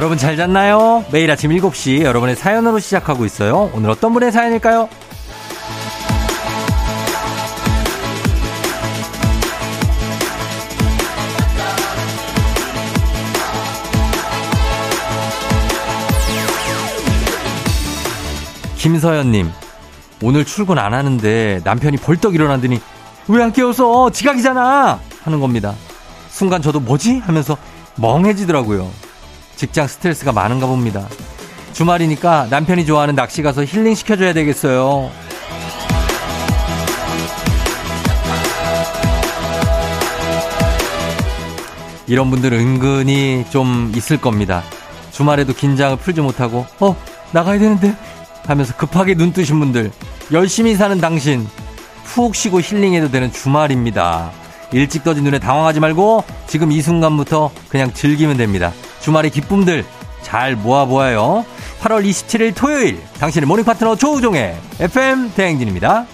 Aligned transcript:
여러분 0.00 0.16
잘 0.16 0.34
잤나요? 0.34 1.04
매일 1.12 1.30
아침 1.30 1.50
7시 1.50 2.00
여러분의 2.00 2.34
사연으로 2.34 2.78
시작하고 2.78 3.26
있어요. 3.26 3.70
오늘 3.74 3.90
어떤 3.90 4.14
분의 4.14 4.32
사연일까요? 4.32 4.88
김서연님, 18.78 19.50
오늘 20.22 20.46
출근 20.46 20.78
안 20.78 20.94
하는데 20.94 21.60
남편이 21.62 21.98
벌떡 21.98 22.34
일어나더니 22.34 22.80
왜 23.28 23.42
안 23.42 23.52
깨워서 23.52 24.10
지각이잖아! 24.10 24.98
하는 25.24 25.40
겁니다. 25.40 25.74
순간 26.30 26.62
저도 26.62 26.80
뭐지? 26.80 27.18
하면서 27.18 27.58
멍해지더라고요. 27.96 29.09
직장 29.60 29.86
스트레스가 29.86 30.32
많은가 30.32 30.66
봅니다. 30.66 31.06
주말이니까 31.74 32.46
남편이 32.48 32.86
좋아하는 32.86 33.14
낚시 33.14 33.42
가서 33.42 33.62
힐링 33.62 33.94
시켜줘야 33.94 34.32
되겠어요. 34.32 35.10
이런 42.06 42.30
분들 42.30 42.54
은근히 42.54 43.44
좀 43.50 43.92
있을 43.94 44.16
겁니다. 44.16 44.62
주말에도 45.10 45.52
긴장을 45.52 45.94
풀지 45.98 46.22
못하고, 46.22 46.64
어, 46.80 46.96
나가야 47.32 47.58
되는데? 47.58 47.94
하면서 48.46 48.74
급하게 48.78 49.14
눈 49.14 49.34
뜨신 49.34 49.60
분들, 49.60 49.92
열심히 50.32 50.74
사는 50.74 50.98
당신, 51.02 51.46
푹 52.04 52.34
쉬고 52.34 52.62
힐링해도 52.62 53.10
되는 53.10 53.30
주말입니다. 53.30 54.30
일찍 54.72 55.04
떠진 55.04 55.24
눈에 55.24 55.38
당황하지 55.38 55.80
말고 55.80 56.24
지금 56.46 56.72
이 56.72 56.80
순간부터 56.80 57.50
그냥 57.68 57.92
즐기면 57.92 58.38
됩니다. 58.38 58.72
주말의 59.00 59.30
기쁨들 59.30 59.84
잘 60.22 60.56
모아보아요. 60.56 61.44
8월 61.80 62.04
27일 62.04 62.54
토요일 62.54 63.00
당신의 63.18 63.46
morning 63.46 63.64
파트너 63.64 63.96
조우종의 63.96 64.54
FM 64.80 65.32
대행진입니다. 65.34 66.06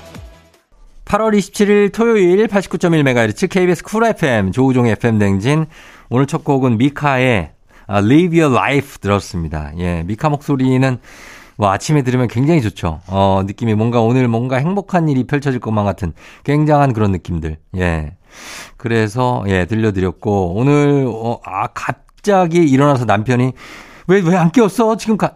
8월 1.05 1.37
27일 1.37 1.92
토요일 1.92 2.47
89.1MHz 2.47 3.48
KBS 3.51 3.83
쿨 3.84 4.05
FM 4.05 4.53
조우종의 4.53 4.92
FM 4.92 5.19
대행진 5.19 5.67
오늘 6.09 6.27
첫 6.27 6.45
곡은 6.45 6.79
미카의 6.79 7.51
Live 7.89 8.41
Your 8.41 8.55
Life 8.57 8.98
들었습니다. 9.01 9.73
예, 9.79 10.03
미카 10.05 10.29
목소리는 10.29 10.98
뭐 11.57 11.70
아침에 11.70 12.03
들으면 12.03 12.29
굉장히 12.29 12.61
좋죠. 12.61 13.01
어, 13.07 13.42
느낌이 13.47 13.75
뭔가 13.75 14.01
오늘 14.01 14.29
뭔가 14.29 14.57
행복한 14.57 15.09
일이 15.09 15.25
펼쳐질 15.27 15.59
것만 15.61 15.84
같은 15.84 16.12
굉장한 16.45 16.92
그런 16.92 17.12
느낌들. 17.12 17.57
예. 17.77 18.17
그래서 18.77 19.45
예, 19.48 19.64
들려드렸고 19.64 20.55
오늘 20.55 21.07
어, 21.09 21.41
아 21.45 21.69
갑 21.69 22.06
자기 22.27 22.59
일어나서 22.65 23.05
남편이 23.07 23.53
왜 24.09 24.21
왜 24.21 24.37
안 24.37 24.51
깨웠어? 24.53 24.97
지금 24.97 25.17
가 25.17 25.33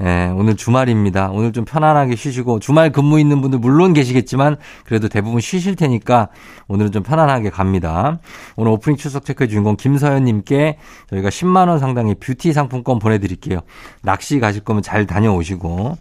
예, 0.00 0.30
오늘 0.32 0.54
주말입니다. 0.54 1.30
오늘 1.32 1.52
좀 1.52 1.64
편안하게 1.64 2.14
쉬시고 2.14 2.60
주말 2.60 2.92
근무 2.92 3.18
있는 3.18 3.40
분들 3.40 3.58
물론 3.58 3.92
계시겠지만 3.94 4.56
그래도 4.84 5.08
대부분 5.08 5.40
쉬실 5.40 5.74
테니까 5.74 6.28
오늘은 6.68 6.92
좀 6.92 7.02
편안하게 7.02 7.50
갑니다. 7.50 8.20
오늘 8.54 8.70
오프닝 8.72 8.96
출석 8.96 9.24
체크의 9.24 9.48
주인 9.48 9.64
공 9.64 9.76
김서연 9.76 10.22
님께 10.24 10.78
저희가 11.10 11.30
10만 11.30 11.68
원 11.68 11.80
상당의 11.80 12.14
뷰티 12.20 12.52
상품권 12.52 13.00
보내 13.00 13.18
드릴게요. 13.18 13.58
낚시 14.02 14.38
가실 14.38 14.62
거면 14.62 14.82
잘 14.84 15.04
다녀오시고 15.06 15.98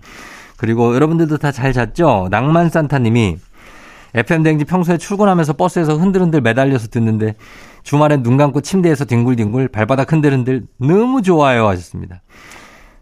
그리고 0.57 0.93
여러분들도 0.93 1.37
다 1.37 1.51
잘 1.51 1.73
잤죠? 1.73 2.27
낭만 2.29 2.69
산타 2.69 2.99
님이 2.99 3.37
FM 4.13 4.43
댕지 4.43 4.65
평소에 4.65 4.97
출근하면서 4.97 5.53
버스에서 5.53 5.97
흔들흔들 5.97 6.41
매달려서 6.41 6.87
듣는데 6.87 7.35
주말엔 7.87 8.21
눈 8.21 8.35
감고 8.35 8.59
침대에서 8.59 9.05
뒹굴뒹굴 9.05 9.69
발바닥 9.69 10.11
흔들흔들 10.11 10.63
너무 10.77 11.21
좋아요 11.21 11.69
하셨습니다. 11.69 12.21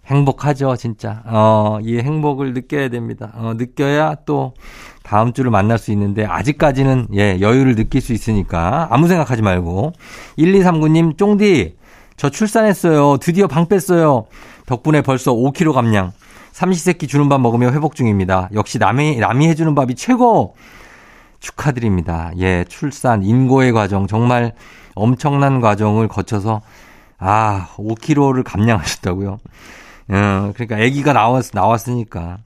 행복하죠, 0.06 0.76
진짜. 0.76 1.24
어, 1.26 1.80
이 1.82 1.98
행복을 1.98 2.54
느껴야 2.54 2.90
됩니다. 2.90 3.32
어, 3.34 3.56
느껴야 3.56 4.18
또 4.28 4.54
다음 5.02 5.34
주를 5.34 5.50
만날 5.50 5.80
수 5.80 5.92
있는데 5.92 6.24
아직까지는 6.24 7.08
예, 7.16 7.40
여유를 7.42 7.74
느낄 7.74 8.00
수 8.00 8.14
있으니까 8.14 8.88
아무 8.92 9.08
생각하지 9.08 9.42
말고 9.42 9.94
1239님 10.38 11.18
쫑디 11.18 11.78
저 12.16 12.30
출산했어요. 12.30 13.18
드디어 13.18 13.48
방 13.48 13.68
뺐어요. 13.68 14.28
덕분에 14.68 15.02
벌써 15.02 15.34
5kg 15.34 15.74
감량. 15.74 16.12
삼시세끼 16.52 17.08
주는 17.08 17.28
밥 17.28 17.42
먹으며 17.42 17.72
회복 17.72 17.96
중입니다. 17.96 18.50
역시 18.54 18.78
남이 18.78 19.18
남이 19.18 19.48
해 19.48 19.56
주는 19.56 19.74
밥이 19.74 19.96
최고. 19.96 20.54
축하드립니다. 21.46 22.32
예, 22.40 22.66
출산, 22.68 23.22
인고의 23.24 23.72
과정, 23.72 24.08
정말 24.08 24.54
엄청난 24.96 25.62
과정을 25.62 26.08
거쳐서, 26.08 26.62
아, 27.20 27.68
5kg를 27.78 28.44
감량하셨다고요? 28.44 29.30
어, 30.10 30.52
그러니까 30.56 30.76
아기가 30.78 31.14
나왔, 31.14 31.46
나왔으니까. 31.54 32.40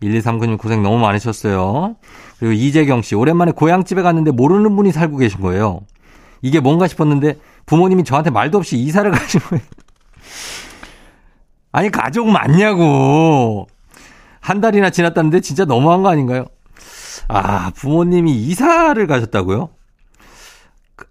1239님 0.00 0.58
고생 0.58 0.82
너무 0.82 0.98
많으셨어요. 0.98 1.96
그리고 2.38 2.52
이재경 2.52 3.02
씨, 3.02 3.14
오랜만에 3.16 3.50
고향집에 3.50 4.02
갔는데 4.02 4.30
모르는 4.30 4.76
분이 4.76 4.92
살고 4.92 5.16
계신 5.16 5.40
거예요. 5.40 5.80
이게 6.42 6.60
뭔가 6.60 6.86
싶었는데 6.86 7.38
부모님이 7.64 8.04
저한테 8.04 8.30
말도 8.30 8.58
없이 8.58 8.76
이사를 8.76 9.10
가신 9.10 9.40
거예요. 9.40 9.64
아니, 11.72 11.90
가족 11.90 12.28
맞냐고. 12.28 13.66
한 14.40 14.60
달이나 14.60 14.90
지났다는데 14.90 15.40
진짜 15.40 15.64
너무한 15.64 16.02
거 16.02 16.10
아닌가요? 16.10 16.44
아, 17.28 17.70
부모님이 17.74 18.32
이사를 18.32 19.06
가셨다고요? 19.06 19.70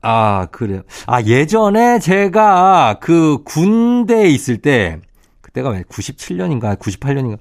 아, 0.01 0.47
그래요. 0.51 0.81
아, 1.05 1.21
예전에 1.21 1.99
제가 1.99 2.97
그 2.99 3.39
군대에 3.43 4.27
있을 4.29 4.57
때, 4.57 4.99
그때가 5.41 5.69
왜 5.69 5.83
97년인가 5.83 6.77
98년인가 6.77 7.38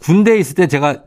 군대에 0.00 0.38
있을 0.38 0.54
때 0.54 0.66
제가 0.66 1.02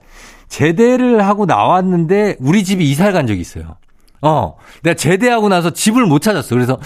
제대를 0.48 1.26
하고 1.26 1.46
나왔는데 1.46 2.36
우리 2.40 2.64
집이 2.64 2.90
이사를 2.92 3.14
간 3.14 3.26
적이 3.26 3.40
있어요. 3.40 3.78
어, 4.22 4.58
내가 4.84 4.94
제대하고 4.96 5.50
나서 5.50 5.72
집을 5.72 6.06
못 6.06 6.20
찾았어. 6.20 6.56
그래서 6.56 6.78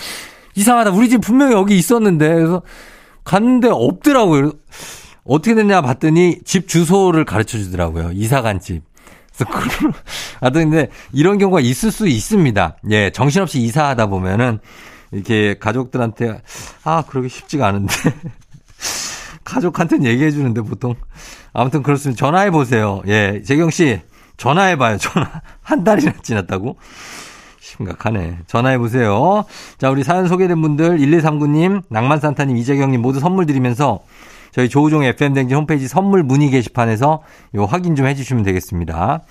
이상하다. 0.56 0.92
우리 0.92 1.10
집 1.10 1.20
분명히 1.20 1.54
여기 1.54 1.76
있었는데 1.78 2.34
그래서 2.36 2.62
갔는데 3.24 3.70
없더라고요. 3.72 4.54
어떻게 5.26 5.56
됐냐 5.56 5.82
봤더니 5.82 6.40
집 6.46 6.68
주소를 6.68 7.26
가르쳐 7.26 7.58
주더라고요. 7.58 8.12
이사 8.14 8.42
간 8.42 8.60
집. 8.60 8.84
그래서 9.36 9.46
그걸, 9.46 9.94
아, 10.40 10.50
근데 10.50 10.90
이런 11.12 11.38
경우가 11.38 11.60
있을 11.60 11.92
수 11.92 12.08
있습니다. 12.08 12.78
예, 12.92 13.10
정신없이 13.12 13.60
이사하다 13.60 14.08
보면은 14.08 14.60
이렇게 15.12 15.58
가족들한테 15.60 16.42
아, 16.84 17.04
그러기 17.08 17.30
쉽지가 17.30 17.68
않은데. 17.68 17.94
가족한테는 19.44 20.06
얘기해 20.06 20.32
주는데 20.32 20.62
보통. 20.62 20.96
아무튼 21.54 21.84
그렇습니다. 21.84 22.18
전화해 22.20 22.50
보세요. 22.50 23.02
예, 23.08 23.42
재경 23.46 23.70
씨, 23.70 24.02
전화해 24.38 24.76
봐요. 24.76 24.98
전화. 24.98 25.30
한 25.62 25.84
달이나 25.84 26.14
지났다고? 26.24 26.78
심각하네. 27.60 28.40
전화해 28.48 28.78
보세요. 28.78 29.46
자, 29.78 29.90
우리 29.90 30.04
사연 30.04 30.28
소개된 30.28 30.62
분들 30.62 30.98
1239님, 31.00 31.84
낭만산타님, 31.90 32.58
이재경님 32.58 33.02
모두 33.02 33.20
선물 33.20 33.46
드리면서 33.46 34.02
저희 34.56 34.70
조우종 34.70 35.04
FM댕진 35.04 35.58
홈페이지 35.58 35.86
선물 35.86 36.24
문의 36.24 36.50
게시판에서 36.50 37.22
요 37.56 37.66
확인 37.66 37.98
좀 37.98 38.08
해주시면 38.08 38.44
되겠습니다. 38.44 39.22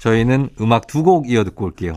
저희는 0.00 0.50
음악 0.60 0.86
두 0.86 1.02
곡 1.02 1.30
이어 1.30 1.42
듣고 1.42 1.64
올게요. 1.64 1.96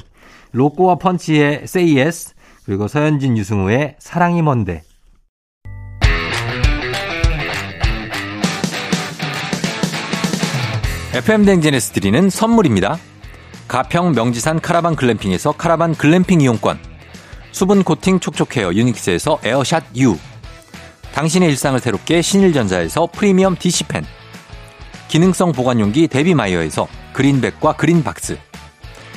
로꼬와 0.54 0.96
펀치의 0.96 1.64
Say 1.64 1.98
Yes, 1.98 2.34
그리고 2.64 2.88
서현진 2.88 3.38
유승우의 3.38 3.98
사랑이 4.00 4.42
뭔데. 4.42 4.84
FM댕진에서 11.14 11.94
드리는 11.94 12.30
선물입니다. 12.30 12.98
가평 13.68 14.14
명지산 14.14 14.62
카라반 14.62 14.96
글램핑에서 14.96 15.54
카라반 15.54 15.94
글램핑 15.94 16.40
이용권. 16.42 16.80
수분 17.52 17.84
코팅 17.84 18.20
촉촉 18.20 18.56
헤어 18.56 18.74
유닉스에서 18.74 19.40
에어샷 19.44 19.84
U. 19.98 20.18
당신의 21.18 21.50
일상을 21.50 21.80
새롭게 21.80 22.22
신일전자에서 22.22 23.08
프리미엄 23.12 23.56
DC팬. 23.58 24.06
기능성 25.08 25.52
보관용기 25.52 26.10
데비마이어에서 26.10 26.88
그린백과 27.14 27.74
그린박스. 27.74 28.38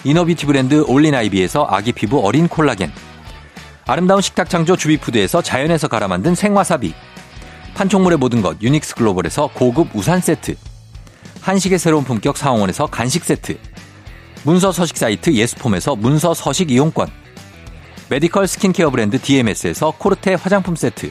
inner 0.05 0.24
beauty 0.24 0.47
브랜드 0.47 0.83
올린아이비에서 0.89 1.67
아기 1.69 1.93
피부 1.93 2.27
어린 2.27 2.49
콜라겐. 2.49 2.91
아름다운 3.87 4.23
식탁 4.23 4.49
창조 4.49 4.79
주비푸드에서 4.79 5.43
자연에서 5.43 5.89
갈아 5.89 6.09
만든 6.09 6.35
생와사비. 6.35 6.95
판촉물의 7.75 8.17
모든 8.17 8.41
것 8.41 8.63
유닉스 8.63 8.95
글로벌에서 8.95 9.51
고급 9.53 9.95
우산 9.95 10.23
세트. 10.23 10.55
한식의 11.43 11.79
새로운 11.79 12.05
품격 12.05 12.39
사원에서 12.39 12.87
간식 12.87 13.27
세트. 13.27 13.59
문서 14.45 14.73
서식 14.73 14.97
사이트 14.97 15.35
예스폼에서 15.35 15.97
문서 15.97 16.33
서식 16.33 16.71
이용권. 16.71 17.09
메디컬 18.09 18.49
스킨케어 18.49 18.89
브랜드 18.89 19.21
DMS에서 19.21 19.91
코르테 19.91 20.33
화장품 20.33 20.77
세트. 20.77 21.11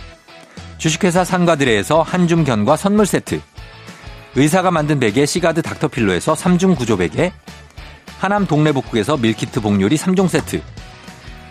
주식회사 0.81 1.23
산과들에에서 1.23 2.01
한줌 2.01 2.43
견과 2.43 2.75
선물 2.75 3.05
세트. 3.05 3.39
의사가 4.35 4.71
만든 4.71 4.99
베개 4.99 5.27
시가드 5.27 5.61
닥터필로에서 5.61 6.33
3중 6.33 6.75
구조 6.75 6.97
베개. 6.97 7.31
하남 8.17 8.47
동네복국에서 8.47 9.17
밀키트 9.17 9.61
복요리 9.61 9.95
3종 9.95 10.27
세트. 10.27 10.59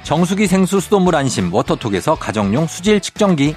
정수기 0.03 0.49
생수 0.49 0.81
수돗물 0.81 1.15
안심 1.15 1.55
워터톡에서 1.55 2.17
가정용 2.17 2.67
수질 2.67 2.99
측정기. 2.99 3.55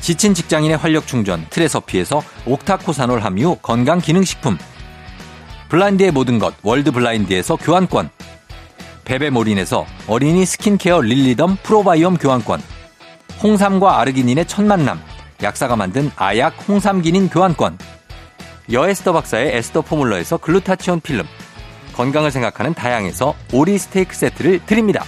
지친 0.00 0.34
직장인의 0.34 0.78
활력 0.78 1.06
충전 1.06 1.46
트레서피에서 1.50 2.24
옥타코사놀 2.44 3.20
함유 3.20 3.54
건강 3.62 4.00
기능식품. 4.00 4.58
블라인드의 5.68 6.10
모든 6.10 6.40
것 6.40 6.52
월드 6.64 6.90
블라인드에서 6.90 7.54
교환권. 7.54 8.10
베베몰인에서 9.04 9.86
어린이 10.08 10.44
스킨케어 10.44 11.00
릴리덤 11.00 11.58
프로바이옴 11.62 12.16
교환권 12.16 12.73
홍삼과 13.44 14.00
아르기닌의 14.00 14.46
첫 14.46 14.64
만남 14.64 14.98
약사가 15.42 15.76
만든 15.76 16.10
아약 16.16 16.54
홍삼기닌 16.66 17.28
교환권 17.28 17.76
여에스더 18.72 19.12
박사의 19.12 19.54
에스더 19.56 19.82
포뮬러에서 19.82 20.38
글루타치온 20.38 21.02
필름 21.02 21.26
건강을 21.94 22.30
생각하는 22.30 22.72
다향에서 22.72 23.34
오리 23.52 23.76
스테이크 23.76 24.16
세트를 24.16 24.64
드립니다. 24.64 25.04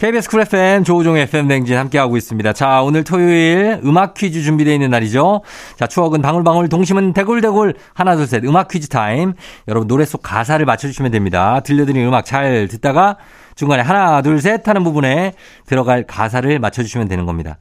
KBS 0.00 0.30
쿨 0.30 0.40
FM 0.40 0.82
조우종의 0.84 1.24
FM 1.24 1.46
댕진 1.46 1.76
함께하고 1.76 2.16
있습니다. 2.16 2.54
자, 2.54 2.80
오늘 2.80 3.04
토요일 3.04 3.80
음악 3.84 4.14
퀴즈 4.14 4.40
준비되어 4.40 4.72
있는 4.72 4.88
날이죠. 4.88 5.42
자, 5.76 5.86
추억은 5.86 6.22
방울방울, 6.22 6.70
동심은 6.70 7.12
대굴대굴, 7.12 7.74
하나, 7.92 8.16
둘, 8.16 8.26
셋, 8.26 8.42
음악 8.46 8.68
퀴즈 8.68 8.88
타임. 8.88 9.34
여러분 9.68 9.88
노래 9.88 10.06
속 10.06 10.22
가사를 10.22 10.64
맞춰주시면 10.64 11.10
됩니다. 11.10 11.60
들려드리는 11.60 12.08
음악 12.08 12.24
잘 12.24 12.66
듣다가 12.68 13.18
중간에 13.60 13.82
하나, 13.82 14.22
둘, 14.22 14.40
셋 14.40 14.66
하는 14.66 14.82
부분에 14.84 15.34
들어갈 15.66 16.04
가사를 16.04 16.58
맞춰주시면 16.60 17.08
되는 17.08 17.26
겁니다. 17.26 17.58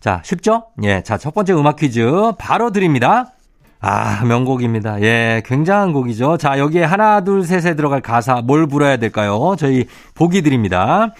자, 0.00 0.22
쉽죠? 0.24 0.68
예, 0.82 1.02
자, 1.02 1.18
첫 1.18 1.34
번째 1.34 1.52
음악 1.52 1.76
퀴즈 1.76 2.32
바로 2.38 2.70
드립니다. 2.70 3.32
아, 3.78 4.24
명곡입니다. 4.24 5.02
예, 5.02 5.42
굉장한 5.44 5.92
곡이죠. 5.92 6.38
자, 6.38 6.58
여기에 6.58 6.84
하나, 6.84 7.20
둘, 7.20 7.44
셋에 7.44 7.76
들어갈 7.76 8.00
가사 8.00 8.40
뭘 8.40 8.66
불어야 8.66 8.96
될까요? 8.96 9.54
저희 9.58 9.84
보기 10.14 10.40
드립니다. 10.40 11.12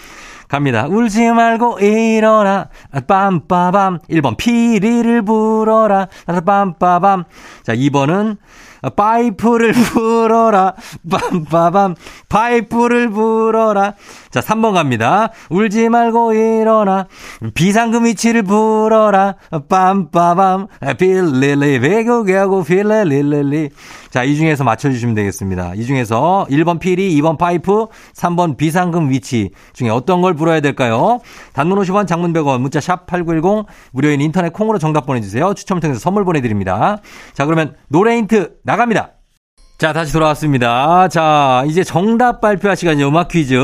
갑니다. 0.53 0.87
울지 0.87 1.31
말고 1.31 1.81
일어나. 1.81 2.69
빰빠밤. 2.93 4.01
1번 4.09 4.37
피리를 4.39 5.23
불어라. 5.23 6.09
빰빠밤. 6.27 7.25
자, 7.65 7.75
2번은 7.75 8.37
파이프를 8.97 9.73
불어라. 9.73 10.75
빰빠밤. 11.09 11.97
파이프를 12.29 13.11
불어라. 13.11 13.95
자, 14.33 14.41
3번 14.41 14.73
갑니다. 14.73 15.29
울지 15.51 15.91
말고 15.91 16.33
일어나. 16.33 17.07
비상금 17.55 18.07
위치를 18.07 18.43
불어라. 18.43 19.35
빰빠밤. 19.51 20.69
필릴리. 20.99 21.79
외국하고 21.79 22.65
필릴리. 22.65 23.69
자, 24.11 24.25
이 24.25 24.35
중에서 24.35 24.65
맞춰주시면 24.65 25.15
되겠습니다. 25.15 25.75
이 25.75 25.85
중에서 25.85 26.47
1번 26.51 26.81
피리, 26.81 27.15
2번 27.21 27.37
파이프, 27.37 27.87
3번 28.15 28.57
비상금 28.57 29.11
위치 29.11 29.51
중에 29.75 29.91
어떤 29.91 30.23
걸 30.23 30.35
불어야 30.35 30.61
될까요? 30.61 31.21
단문 31.53 31.79
50원, 31.79 32.07
장문 32.07 32.33
100원, 32.33 32.61
문자 32.61 32.81
샵 32.81 33.07
8910, 33.07 33.67
무료인 33.93 34.21
인터넷 34.23 34.53
콩으로 34.53 34.79
정답 34.79 35.07
보내주세요. 35.07 35.53
추첨을 35.55 35.81
통해서 35.81 36.01
선물 36.01 36.25
보내드립니다. 36.25 36.99
자, 37.35 37.45
그러면 37.45 37.75
노래 37.89 38.17
힌트 38.17 38.57
나갑니다. 38.65 39.13
자, 39.83 39.93
다시 39.93 40.13
돌아왔습니다. 40.13 41.09
자, 41.09 41.65
이제 41.67 41.83
정답 41.83 42.41
발표할 42.41 42.77
시간이요. 42.77 43.09
음악 43.09 43.27
퀴즈. 43.27 43.57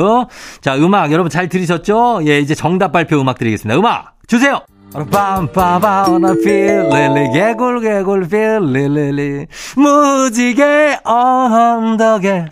자, 0.60 0.76
음악 0.76 1.12
여러분 1.12 1.30
잘 1.30 1.48
들으셨죠? 1.48 2.22
예, 2.26 2.40
이제 2.40 2.56
정답 2.56 2.90
발표 2.90 3.20
음악 3.20 3.38
드리겠습니다. 3.38 3.78
음악 3.78 4.16
주세요! 4.26 4.60
빰빠바 4.92 6.18
나 6.18 6.34
필릴리 6.34 7.32
개굴 7.34 7.80
개굴 7.82 8.26
필릴리 8.26 9.46
무지개 9.76 10.98
언덕에 11.04 12.46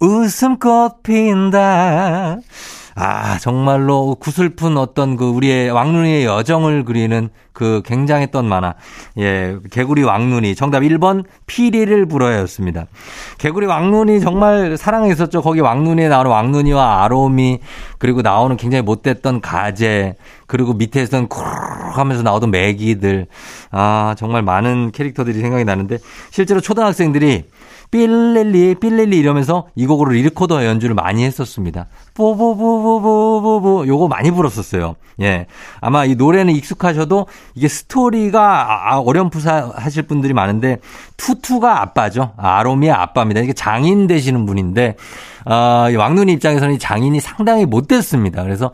웃음꽃 0.00 1.04
핀다 1.04 2.38
아, 2.98 3.38
정말로 3.38 4.14
구슬픈 4.14 4.78
어떤 4.78 5.16
그 5.16 5.28
우리의 5.28 5.68
왕눈이의 5.70 6.24
여정을 6.24 6.86
그리는 6.86 7.28
그 7.52 7.82
굉장했던 7.84 8.46
만화. 8.48 8.74
예, 9.18 9.58
개구리 9.70 10.02
왕눈이. 10.02 10.54
정답 10.54 10.80
1번 10.80 11.24
피리를 11.46 12.06
불어였습니다. 12.06 12.86
개구리 13.36 13.66
왕눈이 13.66 14.20
정말 14.20 14.78
사랑했었죠. 14.78 15.42
거기 15.42 15.60
왕눈이에 15.60 16.08
나오는 16.08 16.30
왕눈이와 16.30 17.04
아롬이 17.04 17.60
그리고 17.98 18.22
나오는 18.22 18.56
굉장히 18.56 18.82
못됐던 18.82 19.42
가재 19.42 20.16
그리고 20.46 20.72
밑에서는 20.72 21.28
쿠르 21.28 21.46
하면서 21.92 22.22
나오던 22.22 22.50
매기들. 22.50 23.26
아, 23.72 24.14
정말 24.16 24.40
많은 24.40 24.90
캐릭터들이 24.92 25.38
생각이 25.40 25.64
나는데 25.64 25.98
실제로 26.30 26.62
초등학생들이 26.62 27.44
삘렐리 27.90 28.76
삘렐리 28.76 29.16
이러면서 29.18 29.68
이 29.74 29.86
곡으로 29.86 30.10
리코더 30.12 30.64
연주를 30.64 30.94
많이 30.94 31.24
했었습니다. 31.24 31.86
뽀뽀뽀뽀뽀뽀뽀 32.14 33.86
요거 33.86 34.08
많이 34.08 34.30
불었었어요. 34.30 34.96
예. 35.20 35.46
아마 35.80 36.04
이 36.04 36.14
노래는 36.14 36.54
익숙하셔도 36.54 37.26
이게 37.54 37.68
스토리가 37.68 38.92
아, 38.92 38.98
어렴풋하 38.98 39.72
하실 39.76 40.02
분들이 40.02 40.34
많은데 40.34 40.78
투투가 41.16 41.80
아빠죠. 41.80 42.32
아로미의 42.36 42.92
아빠입니다. 42.92 43.40
이게 43.40 43.52
장인 43.52 44.06
되시는 44.06 44.46
분인데 44.46 44.96
어, 45.46 45.86
왕눈이 45.96 46.32
입장에서는 46.34 46.78
장인이 46.78 47.20
상당히 47.20 47.66
못됐습니다. 47.66 48.42
그래서 48.42 48.72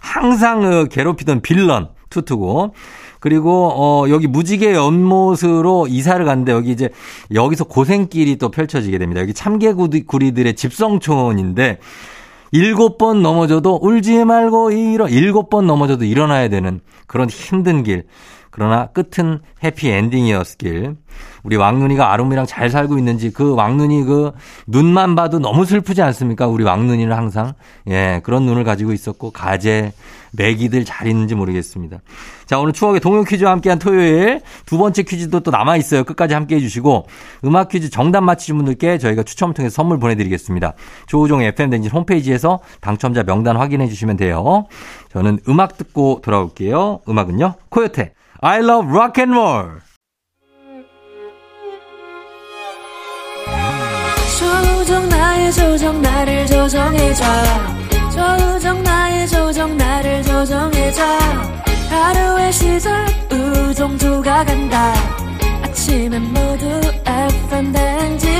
항상 0.00 0.62
그 0.62 0.88
괴롭히던 0.90 1.40
빌런 1.40 1.88
투투고 2.10 2.74
그리고 3.20 3.70
어 3.74 4.08
여기 4.08 4.26
무지개 4.26 4.74
연못으로 4.74 5.86
이사를 5.86 6.24
갔는데 6.24 6.52
여기 6.52 6.70
이제 6.72 6.88
여기서 7.32 7.64
고생길이 7.64 8.36
또 8.36 8.50
펼쳐지게 8.50 8.98
됩니다. 8.98 9.20
여기 9.20 9.34
참개구리들의 9.34 10.54
집성촌인데 10.54 11.78
일곱 12.52 12.98
번 12.98 13.22
넘어져도 13.22 13.78
울지 13.80 14.24
말고 14.24 14.72
일어 14.72 15.08
일곱 15.08 15.50
번 15.50 15.66
넘어져도 15.66 16.04
일어나야 16.04 16.48
되는 16.48 16.80
그런 17.06 17.28
힘든 17.28 17.82
길. 17.82 18.04
그러나 18.50 18.86
끝은 18.86 19.40
해피 19.62 19.88
엔딩이었길. 19.90 20.96
우리 21.44 21.56
왕눈이가 21.56 22.12
아롬이랑 22.12 22.46
잘 22.46 22.68
살고 22.68 22.98
있는지 22.98 23.32
그 23.32 23.54
왕눈이 23.54 24.04
그 24.04 24.32
눈만 24.66 25.14
봐도 25.14 25.38
너무 25.38 25.64
슬프지 25.64 26.02
않습니까? 26.02 26.48
우리 26.48 26.64
왕눈이는 26.64 27.16
항상 27.16 27.52
예 27.86 28.20
그런 28.24 28.44
눈을 28.46 28.64
가지고 28.64 28.92
있었고 28.92 29.30
가재 29.30 29.92
매기들 30.32 30.84
잘 30.84 31.06
있는지 31.06 31.34
모르겠습니다. 31.34 31.98
자 32.46 32.58
오늘 32.58 32.72
추억의 32.72 33.00
동요 33.00 33.24
퀴즈와 33.24 33.52
함께한 33.52 33.78
토요일 33.78 34.40
두 34.66 34.78
번째 34.78 35.02
퀴즈도 35.02 35.40
또 35.40 35.50
남아 35.50 35.76
있어요. 35.76 36.04
끝까지 36.04 36.34
함께 36.34 36.56
해 36.56 36.60
주시고 36.60 37.06
음악 37.44 37.68
퀴즈 37.68 37.90
정답 37.90 38.22
맞히신 38.22 38.56
분들께 38.56 38.98
저희가 38.98 39.22
추첨을 39.22 39.54
통해서 39.54 39.74
선물 39.74 39.98
보내드리겠습니다. 39.98 40.74
조우종 41.06 41.42
FM 41.42 41.70
댕진 41.70 41.90
홈페이지에서 41.90 42.60
당첨자 42.80 43.22
명단 43.22 43.56
확인해 43.56 43.88
주시면 43.88 44.16
돼요. 44.16 44.66
저는 45.12 45.40
음악 45.48 45.76
듣고 45.76 46.20
돌아올게요. 46.22 47.00
음악은요 47.08 47.54
코요태 47.68 48.12
I 48.40 48.60
love 48.60 48.90
rock 48.90 49.22
and 49.22 49.38
roll. 49.38 49.80
조정 54.40 55.08
나의 55.08 55.52
조정 55.52 56.00
나를 56.00 56.46
조정해줘 56.46 57.79
조정 58.14 58.82
나의 58.82 59.28
조정 59.28 59.76
나를 59.76 60.22
조정해줘 60.22 61.02
하루의 61.90 62.52
시절 62.52 63.06
우정조가 63.32 64.44
간다 64.44 64.92
아침엔 65.62 66.22
모두 66.22 66.66
FM 67.06 67.72
댕진 67.72 68.30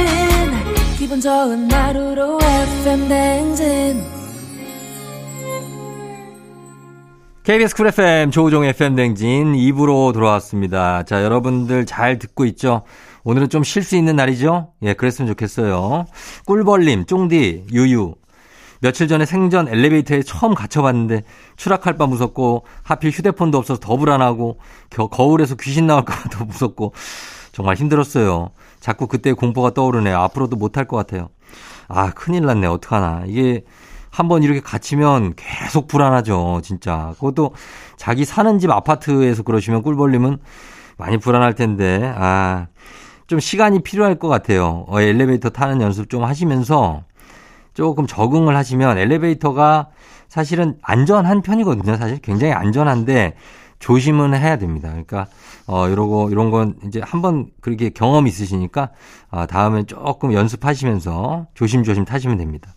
기분 0.98 1.20
좋은 1.20 1.70
하루로 1.70 2.38
FM 2.42 3.08
댕진 3.08 4.20
KBS 7.42 7.74
쿨 7.74 7.86
FM 7.88 8.30
조우종 8.30 8.64
FM 8.64 8.94
댕진 8.94 9.54
2부로 9.54 10.12
돌아왔습니다. 10.12 11.02
자, 11.04 11.24
여러분들 11.24 11.84
잘 11.86 12.18
듣고 12.18 12.44
있죠? 12.44 12.82
오늘은 13.24 13.48
좀 13.48 13.64
쉴 13.64 13.82
수 13.82 13.96
있는 13.96 14.14
날이죠? 14.14 14.68
예, 14.82 14.92
그랬으면 14.92 15.26
좋겠어요. 15.28 16.04
꿀벌님, 16.46 17.06
쫑디, 17.06 17.66
유유. 17.72 18.14
며칠 18.80 19.08
전에 19.08 19.26
생전 19.26 19.68
엘리베이터에 19.68 20.22
처음 20.22 20.54
갇혀봤는데 20.54 21.24
추락할까 21.56 21.96
봐 21.96 22.06
무섭고 22.06 22.64
하필 22.82 23.10
휴대폰도 23.10 23.58
없어서 23.58 23.78
더 23.78 23.96
불안하고 23.96 24.58
겨, 24.88 25.06
거울에서 25.06 25.54
귀신 25.56 25.86
나올까 25.86 26.14
봐더 26.14 26.44
무섭고 26.46 26.94
정말 27.52 27.76
힘들었어요. 27.76 28.50
자꾸 28.80 29.06
그때 29.06 29.32
공포가 29.32 29.70
떠오르네요. 29.70 30.16
앞으로도 30.18 30.56
못할 30.56 30.86
것 30.86 30.96
같아요. 30.96 31.28
아, 31.88 32.10
큰일 32.10 32.46
났네. 32.46 32.66
어떡하나. 32.66 33.24
이게 33.26 33.64
한번 34.10 34.42
이렇게 34.42 34.60
갇히면 34.60 35.34
계속 35.36 35.86
불안하죠. 35.88 36.60
진짜. 36.62 37.12
그것도 37.16 37.54
자기 37.96 38.24
사는 38.24 38.58
집 38.58 38.70
아파트에서 38.70 39.42
그러시면 39.42 39.82
꿀벌님은 39.82 40.38
많이 40.96 41.18
불안할 41.18 41.54
텐데, 41.54 42.12
아, 42.16 42.68
좀 43.26 43.40
시간이 43.40 43.82
필요할 43.82 44.18
것 44.18 44.28
같아요. 44.28 44.84
어, 44.88 45.00
엘리베이터 45.00 45.50
타는 45.50 45.80
연습 45.80 46.08
좀 46.08 46.24
하시면서 46.24 47.02
조금 47.74 48.06
적응을 48.06 48.56
하시면 48.56 48.98
엘리베이터가 48.98 49.88
사실은 50.28 50.76
안전한 50.82 51.42
편이거든요. 51.42 51.96
사실 51.96 52.18
굉장히 52.18 52.52
안전한데 52.52 53.34
조심은 53.80 54.34
해야 54.34 54.56
됩니다. 54.56 54.88
그러니까 54.88 55.26
어 55.66 55.88
이러고 55.88 56.30
이런 56.30 56.50
건 56.50 56.76
이제 56.86 57.00
한번 57.02 57.46
그렇게 57.60 57.90
경험 57.90 58.26
있으시니까 58.26 58.90
아 59.30 59.46
다음에 59.46 59.84
조금 59.84 60.32
연습하시면서 60.32 61.46
조심조심 61.54 62.04
타시면 62.04 62.36
됩니다. 62.36 62.72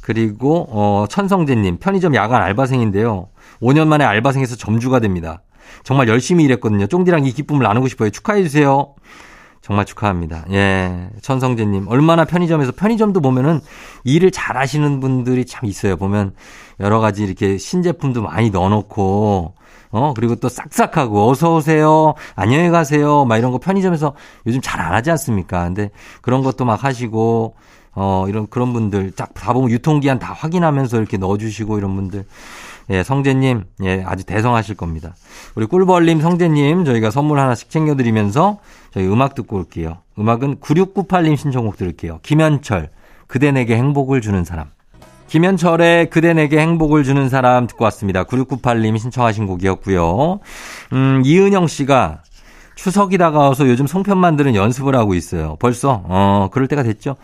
그리고 0.00 0.66
어 0.70 1.06
천성재 1.08 1.54
님 1.56 1.78
편의점 1.78 2.14
야간 2.14 2.42
알바생인데요. 2.42 3.28
5년 3.62 3.88
만에 3.88 4.04
알바생에서 4.04 4.56
점주가 4.56 5.00
됩니다. 5.00 5.42
정말 5.84 6.08
열심히 6.08 6.44
일했거든요. 6.44 6.86
쫑디랑 6.86 7.24
이 7.24 7.32
기쁨을 7.32 7.62
나누고 7.62 7.88
싶어요. 7.88 8.10
축하해 8.10 8.42
주세요. 8.42 8.94
정말 9.60 9.84
축하합니다. 9.84 10.44
예. 10.52 11.10
천성재님. 11.20 11.86
얼마나 11.88 12.24
편의점에서, 12.24 12.72
편의점도 12.72 13.20
보면은 13.20 13.60
일을 14.04 14.30
잘 14.30 14.56
하시는 14.56 15.00
분들이 15.00 15.44
참 15.44 15.66
있어요. 15.68 15.96
보면 15.96 16.32
여러 16.80 16.98
가지 16.98 17.24
이렇게 17.24 17.58
신제품도 17.58 18.22
많이 18.22 18.50
넣어놓고, 18.50 19.54
어, 19.92 20.14
그리고 20.14 20.34
또 20.36 20.48
싹싹하고, 20.48 21.28
어서오세요. 21.28 22.14
안녕히 22.36 22.70
가세요. 22.70 23.26
막 23.26 23.36
이런 23.36 23.52
거 23.52 23.58
편의점에서 23.58 24.14
요즘 24.46 24.60
잘 24.62 24.80
안 24.80 24.94
하지 24.94 25.10
않습니까? 25.10 25.64
근데 25.64 25.90
그런 26.22 26.42
것도 26.42 26.64
막 26.64 26.82
하시고, 26.82 27.54
어, 27.92 28.24
이런 28.28 28.46
그런 28.48 28.72
분들 28.72 29.12
쫙다 29.12 29.52
보면 29.52 29.70
유통기한 29.70 30.18
다 30.18 30.32
확인하면서 30.32 30.96
이렇게 30.96 31.16
넣어주시고 31.18 31.76
이런 31.76 31.94
분들. 31.96 32.24
예, 32.90 33.02
성재님, 33.04 33.64
예, 33.84 34.02
아주 34.04 34.24
대성하실 34.24 34.76
겁니다. 34.76 35.14
우리 35.54 35.66
꿀벌님, 35.66 36.20
성재님, 36.20 36.84
저희가 36.84 37.10
선물 37.10 37.38
하나씩 37.38 37.70
챙겨드리면서 37.70 38.58
저희 38.92 39.06
음악 39.06 39.34
듣고 39.34 39.56
올게요. 39.56 39.98
음악은 40.18 40.56
9698님 40.56 41.36
신청곡 41.36 41.76
들을게요. 41.76 42.18
김현철, 42.22 42.90
그대 43.28 43.52
내게 43.52 43.76
행복을 43.76 44.20
주는 44.20 44.44
사람. 44.44 44.66
김현철의 45.28 46.10
그대 46.10 46.34
내게 46.34 46.58
행복을 46.58 47.04
주는 47.04 47.28
사람 47.28 47.68
듣고 47.68 47.84
왔습니다. 47.84 48.24
9698님 48.24 48.98
신청하신 48.98 49.46
곡이었고요. 49.46 50.40
음, 50.92 51.22
이은영 51.24 51.68
씨가 51.68 52.22
추석이 52.74 53.18
다가와서 53.18 53.68
요즘 53.68 53.86
송편 53.86 54.18
만드는 54.18 54.56
연습을 54.56 54.96
하고 54.96 55.14
있어요. 55.14 55.56
벌써? 55.60 56.02
어, 56.06 56.48
그럴 56.50 56.66
때가 56.66 56.82
됐죠? 56.82 57.14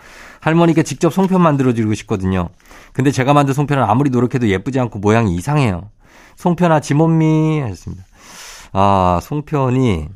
할머니께 0.40 0.84
직접 0.84 1.12
송편 1.12 1.40
만들어드리고 1.40 1.94
싶거든요. 1.94 2.50
근데 2.92 3.10
제가 3.10 3.32
만든 3.32 3.54
송편은 3.54 3.82
아무리 3.82 4.10
노력해도 4.10 4.48
예쁘지 4.48 4.80
않고 4.80 4.98
모양이 4.98 5.34
이상해요. 5.34 5.90
송편아 6.36 6.80
지몸미 6.80 7.60
하셨습니다. 7.60 8.04
아, 8.72 9.20
송편이 9.22 10.08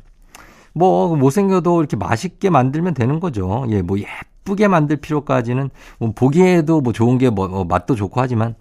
뭐 0.73 1.15
못생겨도 1.15 1.79
이렇게 1.79 1.97
맛있게 1.97 2.49
만들면 2.49 2.93
되는 2.93 3.19
거죠. 3.19 3.65
예, 3.69 3.81
뭐 3.81 3.97
예쁘게 3.97 4.67
만들 4.67 4.97
필요까지는 4.97 5.69
뭐 5.99 6.11
보기에도 6.15 6.81
뭐 6.81 6.93
좋은 6.93 7.17
게뭐 7.17 7.47
뭐 7.47 7.63
맛도 7.65 7.95
좋고 7.95 8.21
하지만 8.21 8.55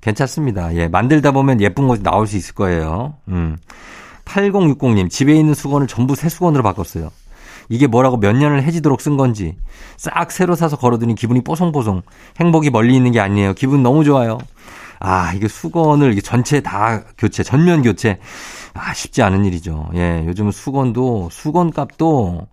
괜찮습니다. 0.00 0.74
예, 0.76 0.88
만들다 0.88 1.32
보면 1.32 1.60
예쁜 1.60 1.88
것이 1.88 2.02
나올 2.02 2.26
수 2.26 2.36
있을 2.36 2.54
거예요. 2.54 3.14
음. 3.28 3.56
8060님, 4.24 5.08
집에 5.08 5.34
있는 5.34 5.54
수건을 5.54 5.86
전부 5.86 6.14
새 6.14 6.28
수건으로 6.28 6.62
바꿨어요. 6.62 7.10
이게 7.68 7.86
뭐라고 7.86 8.18
몇 8.18 8.34
년을 8.34 8.62
해지도록 8.62 9.00
쓴 9.00 9.16
건지 9.16 9.56
싹 9.96 10.30
새로 10.30 10.54
사서 10.54 10.76
걸어두니 10.76 11.14
기분이 11.14 11.42
뽀송뽀송. 11.42 12.02
행복이 12.40 12.70
멀리 12.70 12.94
있는 12.94 13.12
게 13.12 13.20
아니에요. 13.20 13.54
기분 13.54 13.82
너무 13.82 14.04
좋아요. 14.04 14.38
아, 14.98 15.32
이게 15.34 15.48
수건을 15.48 16.12
이게 16.12 16.20
전체 16.20 16.60
다 16.60 17.02
교체, 17.18 17.42
전면 17.42 17.82
교체. 17.82 18.18
아, 18.74 18.94
쉽지 18.94 19.22
않은 19.22 19.44
일이죠. 19.44 19.90
예, 19.94 20.24
요즘은 20.26 20.52
수건도, 20.52 21.28
수건 21.30 21.70
값도 21.70 22.46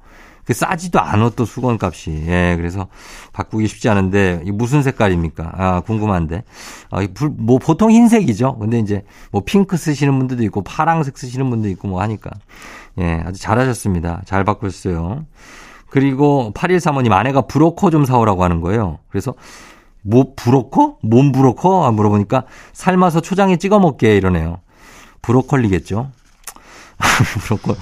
그 0.46 0.54
싸지도 0.54 1.00
또 1.36 1.46
수건 1.46 1.78
값이. 1.82 2.12
예, 2.28 2.56
그래서 2.58 2.88
바꾸기 3.32 3.68
쉽지 3.68 3.90
않은데 3.90 4.42
이 4.46 4.52
무슨 4.52 4.84
색깔입니까? 4.84 5.52
아, 5.56 5.80
궁금한데. 5.82 6.44
아, 6.92 7.08
뭐 7.38 7.60
보통 7.60 7.92
흰색이죠. 7.92 8.58
근데 8.58 8.80
이제 8.80 9.04
뭐 9.32 9.42
핑크 9.46 9.78
쓰시는 9.78 10.18
분들도 10.20 10.44
있고 10.44 10.64
파랑색 10.64 11.18
쓰시는 11.18 11.50
분도 11.50 11.70
있고 11.70 11.88
뭐 11.88 12.02
하니까. 12.02 12.32
예, 13.00 13.24
아주 13.26 13.42
잘하셨습니다. 13.42 14.22
잘 14.26 14.44
바꿨어요. 14.44 15.26
그리고 15.90 16.52
8135님 16.56 17.12
아내가 17.12 17.42
브로커 17.42 17.90
좀 17.92 18.06
사오라고 18.06 18.44
하는 18.44 18.62
거예요. 18.62 19.00
그래서 19.10 19.34
뭐 20.02 20.34
브로커? 20.36 20.98
몸 21.02 21.32
브로커? 21.32 21.86
아, 21.86 21.92
물어보니까 21.92 22.46
삶아서 22.74 23.22
초장에 23.22 23.58
찍어 23.58 23.80
먹게 23.80 24.18
이러네요. 24.18 24.60
브로콜리겠죠. 25.22 26.12
브로콜 27.46 27.76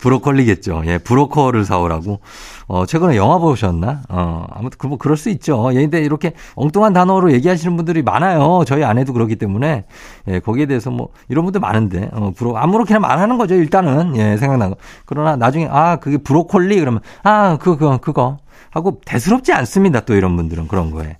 브로콜리겠죠. 0.00 0.82
예, 0.86 0.98
브로커를 0.98 1.64
사오라고. 1.64 2.20
어, 2.66 2.86
최근에 2.86 3.16
영화 3.16 3.38
보셨나? 3.38 4.02
어, 4.08 4.46
아무튼 4.50 4.78
그, 4.78 4.86
뭐, 4.86 4.96
그럴 4.98 5.16
수 5.16 5.28
있죠. 5.30 5.70
예, 5.72 5.80
근데 5.80 6.02
이렇게 6.02 6.32
엉뚱한 6.54 6.92
단어로 6.92 7.32
얘기하시는 7.32 7.76
분들이 7.76 8.02
많아요. 8.02 8.62
저희 8.66 8.84
아내도 8.84 9.12
그렇기 9.12 9.36
때문에. 9.36 9.84
예, 10.28 10.40
거기에 10.40 10.66
대해서 10.66 10.90
뭐, 10.90 11.08
이런 11.28 11.44
분들 11.44 11.60
많은데, 11.60 12.10
어, 12.12 12.32
브로, 12.34 12.56
아무렇게나 12.58 13.00
말하는 13.00 13.38
거죠. 13.38 13.54
일단은. 13.54 14.16
예, 14.16 14.36
생각나고. 14.36 14.76
그러나 15.04 15.36
나중에, 15.36 15.68
아, 15.70 15.96
그게 15.96 16.16
브로콜리? 16.16 16.78
그러면, 16.78 17.00
아, 17.22 17.58
그거, 17.60 17.98
그거. 17.98 18.38
하고 18.70 19.00
대수롭지 19.04 19.52
않습니다. 19.52 20.00
또 20.00 20.14
이런 20.14 20.36
분들은 20.36 20.68
그런 20.68 20.90
거에. 20.90 21.16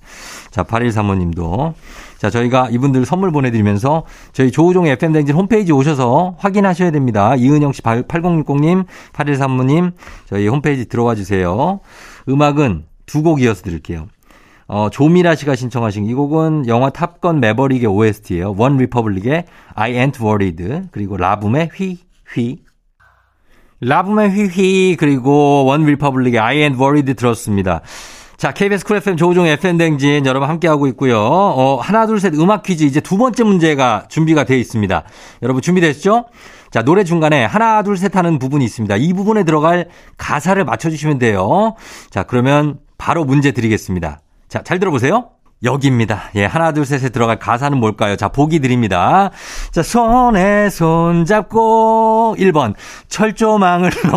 자, 0.51 0.63
8135님도. 0.63 1.75
자, 2.19 2.31
저희가 2.31 2.69
이분들 2.71 3.07
선물 3.07 3.31
보내드리면서 3.33 4.05
저희 4.33 4.51
조우종 4.51 4.87
FM댕진 4.87 5.35
홈페이지 5.35 5.73
오셔서 5.73 6.37
확인하셔야 6.39 6.91
됩니다. 6.91 7.35
이은영 7.37 7.73
씨, 7.73 7.83
8060님, 7.83 8.85
8135님, 9.13 9.93
저희 10.27 10.47
홈페이지 10.49 10.87
들어와 10.89 11.15
주세요. 11.15 11.81
음악은 12.29 12.85
두 13.07 13.23
곡 13.23 13.43
이어서 13.43 13.63
드릴게요. 13.63 14.07
어, 14.69 14.89
조미라 14.89 15.35
씨가 15.35 15.57
신청하신 15.57 16.05
이 16.07 16.15
곡은 16.15 16.69
영화 16.69 16.91
탑건 16.91 17.41
매버릭의 17.41 17.87
OST예요. 17.89 18.55
원 18.57 18.77
리퍼블릭의 18.77 19.45
I 19.75 19.93
ain't 19.95 20.21
worried 20.21 20.89
그리고 20.93 21.17
라붐의 21.17 21.71
휘, 21.75 21.99
휘. 22.33 22.63
라붐의 23.81 24.31
휘휘 24.31 24.97
그리고 24.99 25.65
원 25.65 25.85
리퍼블릭의 25.85 26.39
I 26.39 26.57
ain't 26.59 26.79
worried 26.79 27.15
들었습니다. 27.15 27.81
자, 28.37 28.53
KBS 28.53 28.85
쿨 28.85 28.97
FM 28.97 29.17
조우종 29.17 29.47
FM 29.47 29.77
댕진 29.77 30.25
여러분 30.25 30.49
함께하고 30.49 30.87
있고요. 30.89 31.19
어, 31.19 31.77
하나, 31.77 32.07
둘, 32.07 32.21
셋 32.21 32.35
음악 32.35 32.63
퀴즈 32.63 32.85
이제 32.85 33.01
두 33.01 33.19
번째 33.19 33.45
문제가 33.45 34.05
준비가 34.09 34.45
되어 34.45 34.57
있습니다. 34.57 35.03
여러분 35.43 35.61
준비됐죠? 35.61 36.27
자, 36.71 36.83
노래 36.83 37.05
중간에 37.05 37.45
하나, 37.45 37.83
둘, 37.83 37.97
셋 37.97 38.17
하는 38.17 38.39
부분이 38.39 38.65
있습니다. 38.65 38.97
이 38.97 39.13
부분에 39.13 39.45
들어갈 39.45 39.89
가사를 40.17 40.63
맞춰주시면 40.65 41.19
돼요. 41.19 41.75
자, 42.11 42.23
그러면 42.23 42.79
바로 42.97 43.25
문제 43.25 43.53
드리겠습니다. 43.53 44.21
자, 44.49 44.63
잘 44.63 44.79
들어보세요. 44.79 45.31
여기입니다. 45.63 46.31
예, 46.37 46.47
하나, 46.47 46.73
둘, 46.73 46.87
셋에 46.87 47.11
들어갈 47.11 47.39
가사는 47.39 47.77
뭘까요? 47.79 48.17
자, 48.17 48.29
보기 48.29 48.61
드립니다. 48.61 49.31
자, 49.73 49.83
손에 49.83 50.71
손 50.71 51.25
잡고 51.27 52.37
1번 52.39 52.75
철조망을 53.09 53.91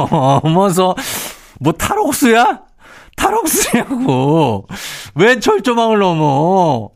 넘어서 0.43 0.95
뭐 1.59 1.73
탈옥수야? 1.73 2.61
탈옥수냐고. 3.17 4.67
왜 5.15 5.39
철조망을 5.39 5.99
넘어? 5.99 6.89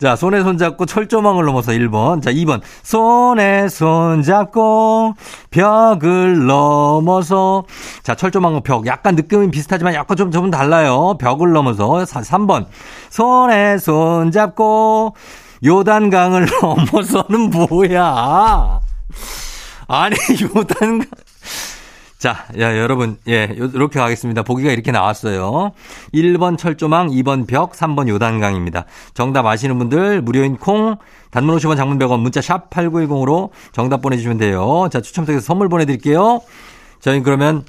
자, 0.00 0.14
손에 0.14 0.42
손 0.42 0.58
잡고 0.58 0.86
철조망을 0.86 1.44
넘어서 1.44 1.72
1번. 1.72 2.22
자, 2.22 2.30
2번. 2.30 2.60
손에 2.84 3.68
손 3.68 4.22
잡고 4.22 5.14
벽을 5.50 6.46
넘어서. 6.46 7.64
자, 8.04 8.14
철조망과 8.14 8.60
벽. 8.60 8.86
약간 8.86 9.16
느낌은 9.16 9.50
비슷하지만 9.50 9.94
약간 9.94 10.16
좀, 10.16 10.30
좀 10.30 10.52
달라요. 10.52 11.16
벽을 11.18 11.52
넘어서. 11.52 11.88
3번. 12.04 12.66
손에 13.10 13.78
손 13.78 14.30
잡고 14.30 15.16
요단강을 15.64 16.46
넘어서는 16.62 17.50
뭐야? 17.50 18.80
아니, 19.88 20.16
요단강. 20.54 21.06
자, 22.18 22.46
야, 22.58 22.76
여러분, 22.76 23.16
예, 23.28 23.48
이렇게 23.54 24.00
가겠습니다. 24.00 24.42
보기가 24.42 24.72
이렇게 24.72 24.90
나왔어요. 24.90 25.70
1번 26.12 26.58
철조망, 26.58 27.10
2번 27.10 27.46
벽, 27.46 27.74
3번 27.74 28.08
요단강입니다. 28.08 28.86
정답 29.14 29.46
아시는 29.46 29.78
분들, 29.78 30.22
무료인 30.22 30.56
콩, 30.56 30.96
단문 31.30 31.56
50원 31.56 31.76
장문 31.76 31.96
100원, 32.00 32.18
문자 32.18 32.40
샵 32.40 32.70
8910으로 32.70 33.50
정답 33.70 34.02
보내주시면 34.02 34.38
돼요. 34.38 34.88
자, 34.90 35.00
추첨 35.00 35.26
통해서 35.26 35.44
선물 35.44 35.68
보내드릴게요. 35.68 36.40
저희 36.98 37.22
그러면 37.22 37.62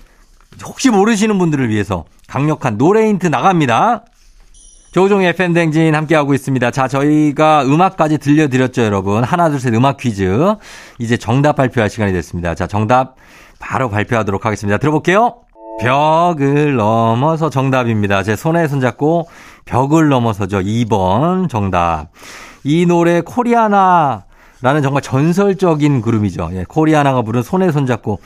혹시 0.66 0.90
모르시는 0.90 1.38
분들을 1.38 1.70
위해서 1.70 2.06
강력한 2.28 2.80
노래 2.80 3.08
힌트 3.08 3.28
나갑니다. 3.28 4.04
조종의 4.92 5.30
FM댕진 5.30 5.94
함께하고 5.94 6.34
있습니다. 6.34 6.72
자, 6.72 6.88
저희가 6.88 7.64
음악까지 7.66 8.18
들려드렸죠, 8.18 8.82
여러분. 8.82 9.24
하나, 9.24 9.52
둘, 9.52 9.60
셋 9.60 9.76
음악 9.76 9.98
퀴즈. 9.98 10.56
이제 10.98 11.18
정답 11.18 11.58
발표할 11.58 11.92
시간이 11.92 12.12
됐습니다. 12.14 12.56
자, 12.56 12.66
정답 12.66 13.16
바로 13.60 13.90
발표하도록 13.90 14.46
하겠습니다. 14.46 14.78
들어볼게요. 14.78 15.42
벽을 15.82 16.76
넘어서 16.76 17.50
정답입니다. 17.50 18.24
제 18.24 18.36
손에 18.36 18.68
손잡고 18.68 19.28
벽을 19.66 20.10
넘어서죠. 20.10 20.60
2번 20.60 21.50
정답. 21.50 22.08
이 22.64 22.86
노래 22.86 23.22
코리아나 23.22 24.26
라는 24.62 24.82
정말 24.82 25.02
전설적인 25.02 26.02
그룹이죠. 26.02 26.50
예, 26.54 26.66
코리아나가 26.68 27.22
부른 27.22 27.44
손에 27.44 27.72
손잡고 27.72 28.20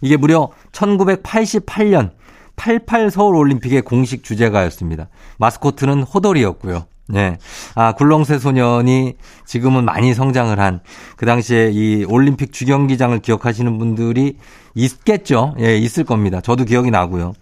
이게 0.00 0.16
무려 0.16 0.50
1988년 0.72 2.10
88 2.56 3.10
서울 3.10 3.36
올림픽의 3.36 3.82
공식 3.82 4.24
주제가였습니다. 4.24 5.08
마스코트는 5.38 6.02
호돌이였고요. 6.02 6.86
네. 7.08 7.38
아, 7.74 7.92
굴렁쇠 7.92 8.38
소년이 8.38 9.14
지금은 9.44 9.84
많이 9.84 10.12
성장을 10.14 10.58
한 10.58 10.80
그 11.16 11.24
당시에 11.24 11.70
이 11.72 12.04
올림픽 12.04 12.52
주경기장을 12.52 13.18
기억하시는 13.20 13.78
분들이 13.78 14.36
있겠죠. 14.74 15.54
예, 15.58 15.76
있을 15.78 16.04
겁니다. 16.04 16.40
저도 16.40 16.64
기억이 16.64 16.90
나고요. 16.90 17.32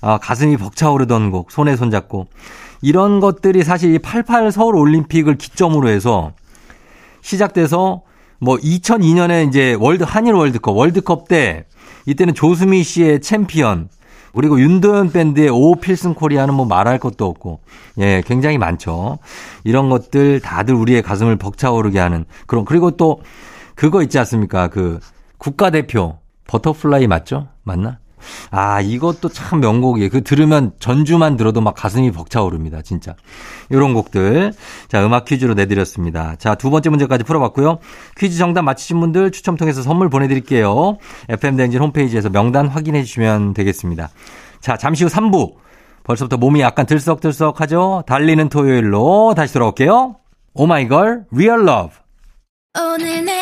아, 0.00 0.18
가슴이 0.18 0.56
벅차오르던 0.56 1.30
곡, 1.30 1.52
손에 1.52 1.76
손잡고. 1.76 2.26
이런 2.82 3.20
것들이 3.20 3.62
사실 3.62 3.96
이88 3.98 4.50
서울 4.50 4.74
올림픽을 4.76 5.36
기점으로 5.38 5.88
해서 5.88 6.32
시작돼서 7.20 8.02
뭐 8.40 8.56
2002년에 8.56 9.46
이제 9.48 9.76
월드, 9.78 10.02
한일 10.02 10.34
월드컵, 10.34 10.76
월드컵 10.76 11.28
때 11.28 11.64
이때는 12.06 12.34
조수미 12.34 12.82
씨의 12.82 13.20
챔피언, 13.20 13.88
그리고 14.34 14.60
윤도현 14.60 15.12
밴드의 15.12 15.48
오 15.50 15.74
필승 15.76 16.14
코리아는 16.14 16.54
뭐 16.54 16.66
말할 16.66 16.98
것도 16.98 17.26
없고, 17.26 17.60
예, 17.98 18.22
굉장히 18.26 18.58
많죠. 18.58 19.18
이런 19.64 19.88
것들 19.88 20.40
다들 20.40 20.74
우리의 20.74 21.02
가슴을 21.02 21.36
벅차오르게 21.36 21.98
하는 21.98 22.24
그런, 22.46 22.64
그리고 22.64 22.92
또 22.92 23.20
그거 23.74 24.02
있지 24.02 24.18
않습니까? 24.18 24.68
그 24.68 25.00
국가대표, 25.38 26.18
Butterfly 26.46 27.06
맞죠? 27.06 27.48
맞나? 27.62 27.98
아, 28.50 28.80
이것도 28.80 29.28
참 29.28 29.60
명곡이에요. 29.60 30.10
그 30.10 30.22
들으면 30.22 30.72
전주만 30.78 31.36
들어도 31.36 31.60
막 31.60 31.74
가슴이 31.74 32.10
벅차오릅니다. 32.10 32.82
진짜. 32.82 33.14
이런 33.70 33.94
곡들. 33.94 34.52
자, 34.88 35.04
음악 35.04 35.24
퀴즈로 35.24 35.54
내드렸습니다. 35.54 36.36
자, 36.36 36.54
두 36.54 36.70
번째 36.70 36.90
문제까지 36.90 37.24
풀어봤고요. 37.24 37.78
퀴즈 38.18 38.38
정답 38.38 38.62
맞히신 38.62 39.00
분들 39.00 39.30
추첨 39.32 39.56
통해서 39.56 39.82
선물 39.82 40.08
보내드릴게요. 40.08 40.98
FM대행진 41.28 41.80
홈페이지에서 41.80 42.28
명단 42.30 42.68
확인해 42.68 43.02
주시면 43.04 43.54
되겠습니다. 43.54 44.10
자, 44.60 44.76
잠시 44.76 45.04
후 45.04 45.10
3부. 45.10 45.54
벌써부터 46.04 46.36
몸이 46.36 46.60
약간 46.60 46.86
들썩들썩하죠? 46.86 48.04
달리는 48.06 48.48
토요일로 48.48 49.34
다시 49.36 49.54
돌아올게요. 49.54 50.16
오마이걸, 50.54 51.26
리얼 51.30 51.64
러브. 51.64 51.94
오늘 52.78 53.24
내 53.24 53.41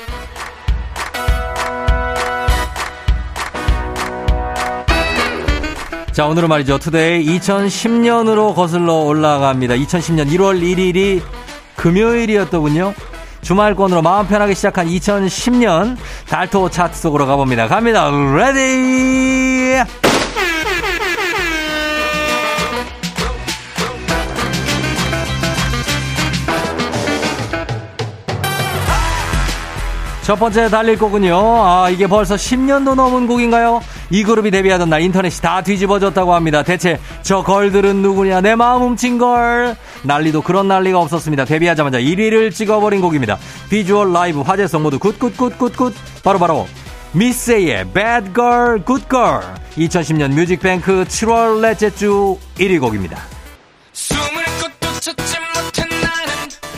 자, 6.11 6.25
오늘은 6.25 6.49
말이죠. 6.49 6.77
today 6.77 7.25
2010년으로 7.39 8.53
거슬러 8.53 8.95
올라갑니다. 8.95 9.75
2010년 9.75 10.29
1월 10.31 10.61
1일이 10.61 11.21
금요일이었더군요. 11.77 12.93
주말권으로 13.41 14.01
마음 14.01 14.27
편하게 14.27 14.53
시작한 14.53 14.87
2010년 14.87 15.95
달토 16.27 16.69
차트 16.69 16.99
속으로 16.99 17.25
가봅니다. 17.25 17.67
갑니다. 17.67 18.11
ready! 18.11 19.77
첫 30.23 30.35
번째 30.35 30.69
달릴 30.69 30.99
곡은요. 30.99 31.35
아, 31.35 31.89
이게 31.89 32.05
벌써 32.05 32.35
10년도 32.35 32.95
넘은 32.95 33.27
곡인가요? 33.27 33.81
이 34.11 34.23
그룹이 34.23 34.51
데뷔하던 34.51 34.89
날 34.89 35.01
인터넷이 35.01 35.41
다 35.41 35.61
뒤집어졌다고 35.61 36.33
합니다. 36.33 36.63
대체 36.63 36.99
저 37.23 37.41
girl들은 37.43 38.01
누구냐? 38.01 38.41
내 38.41 38.55
마음 38.55 38.81
훔친 38.83 39.17
girl. 39.17 39.75
난리도 40.03 40.41
그런 40.41 40.67
난리가 40.67 40.99
없었습니다. 40.99 41.45
데뷔하자마자 41.45 41.99
1위를 41.99 42.53
찍어버린 42.53 43.01
곡입니다. 43.01 43.37
비주얼 43.69 44.11
라이브 44.11 44.41
화제성 44.41 44.83
모두 44.83 44.99
굿굿굿굿굿. 44.99 45.95
바로바로 46.23 46.67
미쓰에이의 47.13 47.85
Bad 47.93 48.33
Girl, 48.33 48.83
Good 48.85 49.05
Girl. 49.09 49.41
2010년 49.77 50.33
뮤직뱅크 50.33 51.05
7월 51.07 51.61
넷째 51.61 51.89
주 51.89 52.37
1위 52.57 52.79
곡입니다. 52.79 53.17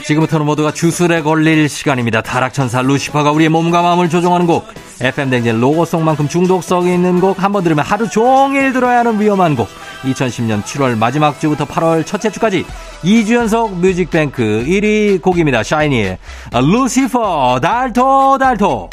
지금부터는 0.06 0.46
모두가 0.46 0.72
주술에 0.72 1.22
걸릴 1.22 1.70
시간입니다. 1.70 2.22
타락천사 2.22 2.82
루시퍼가 2.82 3.32
우리의 3.32 3.50
몸과 3.50 3.82
마음을 3.82 4.10
조종하는 4.10 4.46
곡. 4.46 4.68
FM댕진 5.04 5.60
로고송만큼 5.60 6.28
중독성이 6.30 6.94
있는 6.94 7.20
곡. 7.20 7.44
한 7.44 7.52
번 7.52 7.64
들으면 7.64 7.84
하루 7.86 8.08
종일 8.10 8.74
들어야 8.74 9.00
하는 9.00 9.20
위험한 9.20 9.56
곡. 9.56 9.68
2010년 10.04 10.64
7월 10.64 10.98
마지막 10.98 11.40
주부터 11.40 11.66
8월 11.66 12.06
첫째 12.06 12.30
주까지 12.30 12.66
2주 13.04 13.36
연속 13.36 13.78
뮤직뱅크 13.78 14.64
1위 14.66 15.22
곡입니다. 15.22 15.64
샤이니의 15.64 16.18
Lucifer 16.54 17.60
달토 17.62 18.38
달토. 18.38 18.90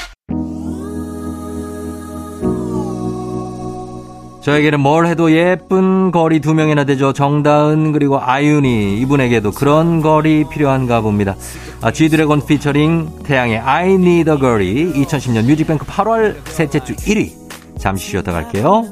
저에게는 4.51 4.81
뭘 4.81 5.07
해도 5.07 5.31
예쁜 5.31 6.11
girl이 6.11 6.41
두 6.41 6.55
명이나 6.55 6.83
되죠. 6.83 7.13
정다은 7.13 7.93
그리고 7.93 8.21
아윤이 8.21 8.99
이분에게도 8.99 9.53
그런 9.53 10.03
girl이 10.03 10.45
필요한가 10.51 11.01
봅니다. 11.03 11.37
아, 11.81 11.93
G드래곤 11.93 12.45
피처링 12.45 13.23
태양의 13.23 13.59
I 13.59 13.91
Need 13.93 14.29
a 14.29 14.37
Girl이 14.37 14.93
2010년 15.05 15.45
뮤직뱅크 15.45 15.87
8월 15.87 16.35
셋째 16.47 16.81
주 16.81 16.97
1위. 16.97 17.31
잠시 17.79 18.11
쉬었다 18.11 18.33
갈게요. 18.33 18.87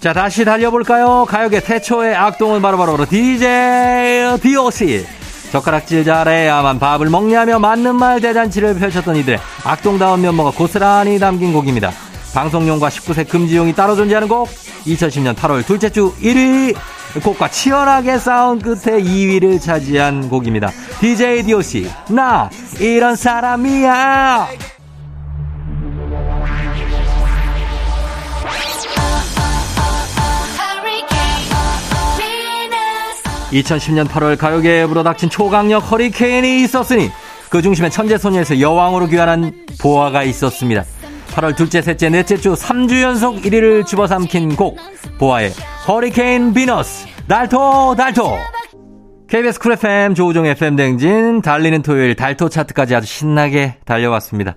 자 0.00 0.12
다시 0.12 0.44
달려볼까요? 0.44 1.24
가요계 1.26 1.60
태초의 1.60 2.14
악동은 2.14 2.60
바로바로 2.60 2.92
바로 2.92 3.06
DJ 3.08 4.38
DOC. 4.42 5.17
젓가락질 5.50 6.04
잘해야만 6.04 6.78
밥을 6.78 7.08
먹냐며 7.10 7.58
맞는 7.58 7.96
말 7.96 8.20
대잔치를 8.20 8.74
펼쳤던 8.78 9.16
이들의 9.16 9.38
악동다운 9.64 10.20
면모가 10.20 10.50
고스란히 10.52 11.18
담긴 11.18 11.52
곡입니다. 11.52 11.90
방송용과 12.34 12.88
19세 12.88 13.28
금지용이 13.28 13.74
따로 13.74 13.96
존재하는 13.96 14.28
곡 14.28 14.48
2010년 14.86 15.34
8월 15.34 15.66
둘째 15.66 15.90
주 15.90 16.14
1위 16.20 16.76
곡과 17.22 17.48
치열하게 17.48 18.18
싸운 18.18 18.58
끝에 18.58 19.02
2위를 19.02 19.60
차지한 19.60 20.28
곡입니다. 20.28 20.70
DJ 21.00 21.42
DOC 21.44 21.90
나 22.10 22.50
이런 22.78 23.16
사람이야 23.16 24.48
2010년 33.50 34.06
8월 34.06 34.36
가요계에 34.36 34.86
불어닥친 34.86 35.30
초강력 35.30 35.90
허리케인이 35.90 36.62
있었으니 36.62 37.10
그 37.48 37.62
중심에 37.62 37.88
천재소녀에서 37.88 38.60
여왕으로 38.60 39.06
귀환한 39.06 39.66
보아가 39.80 40.22
있었습니다. 40.22 40.84
8월 41.34 41.56
둘째, 41.56 41.80
셋째, 41.80 42.08
넷째 42.08 42.36
주 42.36 42.54
3주 42.54 43.00
연속 43.00 43.42
1위를 43.42 43.86
집어삼킨 43.86 44.56
곡 44.56 44.78
보아의 45.18 45.52
Hurricane 45.86 46.52
Venus 46.52 47.06
달토 47.28 47.94
달토 47.96 48.36
KBS 49.28 49.58
쿨 49.60 49.72
FM 49.72 50.14
조우종 50.14 50.46
FM 50.46 50.76
댕진 50.76 51.42
달리는 51.42 51.82
토요일 51.82 52.16
달토 52.16 52.48
차트까지 52.48 52.94
아주 52.94 53.06
신나게 53.06 53.76
달려왔습니다. 53.84 54.56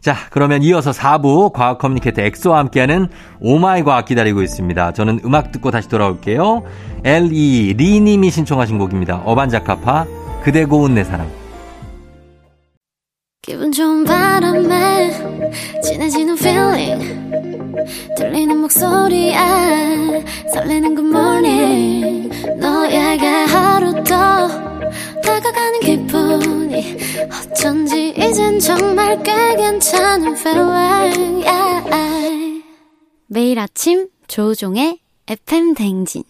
자, 0.00 0.16
그러면 0.30 0.62
이어서 0.62 0.92
4부 0.92 1.52
과학 1.52 1.78
communicator 1.78 2.22
엑소와 2.22 2.58
함께하는 2.58 3.08
Oh 3.40 3.61
my 3.61 3.82
과학 3.82 4.06
기다리고 4.06 4.42
있습니다. 4.42 4.92
저는 4.92 5.20
음악 5.24 5.52
듣고 5.52 5.70
다시 5.70 5.88
돌아올게요. 5.88 6.62
L.E. 7.04 7.74
리님이 7.76 8.30
신청하신 8.30 8.78
곡입니다. 8.78 9.22
어반자카파, 9.24 10.06
그대 10.42 10.64
고운 10.64 10.94
내 10.94 11.04
사랑. 11.04 11.28
기분 13.42 13.72
좋은 13.72 14.04
바람에 14.04 15.10
진해지는 15.82 16.36
feeling 16.38 17.30
들리는 18.16 18.56
목소리에 18.58 19.34
설레는 20.52 20.94
good 20.94 21.08
morning 21.08 22.28
너에게 22.58 23.26
하루 23.26 24.04
더 24.04 24.79
다가가는 25.30 25.80
기분이 25.80 26.96
어쩐지 27.52 28.08
이젠 28.16 28.58
정말 28.58 29.22
꽤 29.22 29.54
괜찮은 29.54 30.36
feeling 30.36 31.46
yeah. 31.46 32.64
매일 33.28 33.60
아침 33.60 34.08
조종의 34.26 34.98
FM 35.28 35.74
댕진 35.74 36.24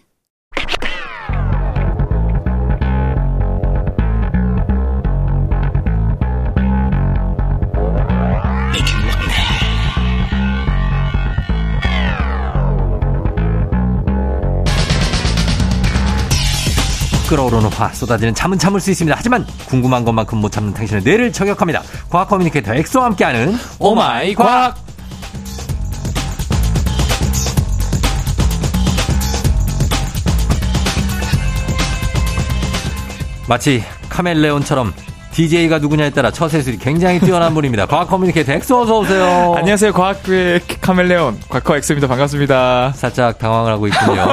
끓어오르는 17.30 17.70
화 17.70 17.88
쏟아지는 17.90 18.34
잠은 18.34 18.58
참을 18.58 18.80
수 18.80 18.90
있습니다. 18.90 19.16
하지만 19.16 19.46
궁금한 19.68 20.04
것만큼 20.04 20.38
못 20.38 20.50
참는 20.50 20.74
당신의 20.74 21.04
뇌를 21.04 21.32
저격합니다. 21.32 21.80
과학 22.08 22.28
communicator 22.28 22.74
엑소와 22.74 23.04
함께하는 23.06 23.56
Oh 23.78 24.06
my 24.06 24.34
과학. 24.34 24.76
마치 33.48 33.84
카멜레온처럼 34.08 34.92
DJ가 35.32 35.78
누구냐에 35.78 36.10
따라 36.10 36.32
처세술이 36.32 36.78
굉장히 36.78 37.20
뛰어난 37.20 37.54
분입니다. 37.54 37.86
과학 37.86 38.08
communicator 38.08 38.52
엑소 38.52 38.82
어서 38.82 38.98
오세요. 38.98 39.54
안녕하세요. 39.56 39.92
과학부의 39.92 40.62
카멜레온 40.80 41.38
과커 41.48 41.76
엑소입니다. 41.76 42.08
반갑습니다. 42.08 42.92
살짝 42.96 43.38
당황을 43.38 43.72
하고 43.72 43.86
있군요. 43.86 44.26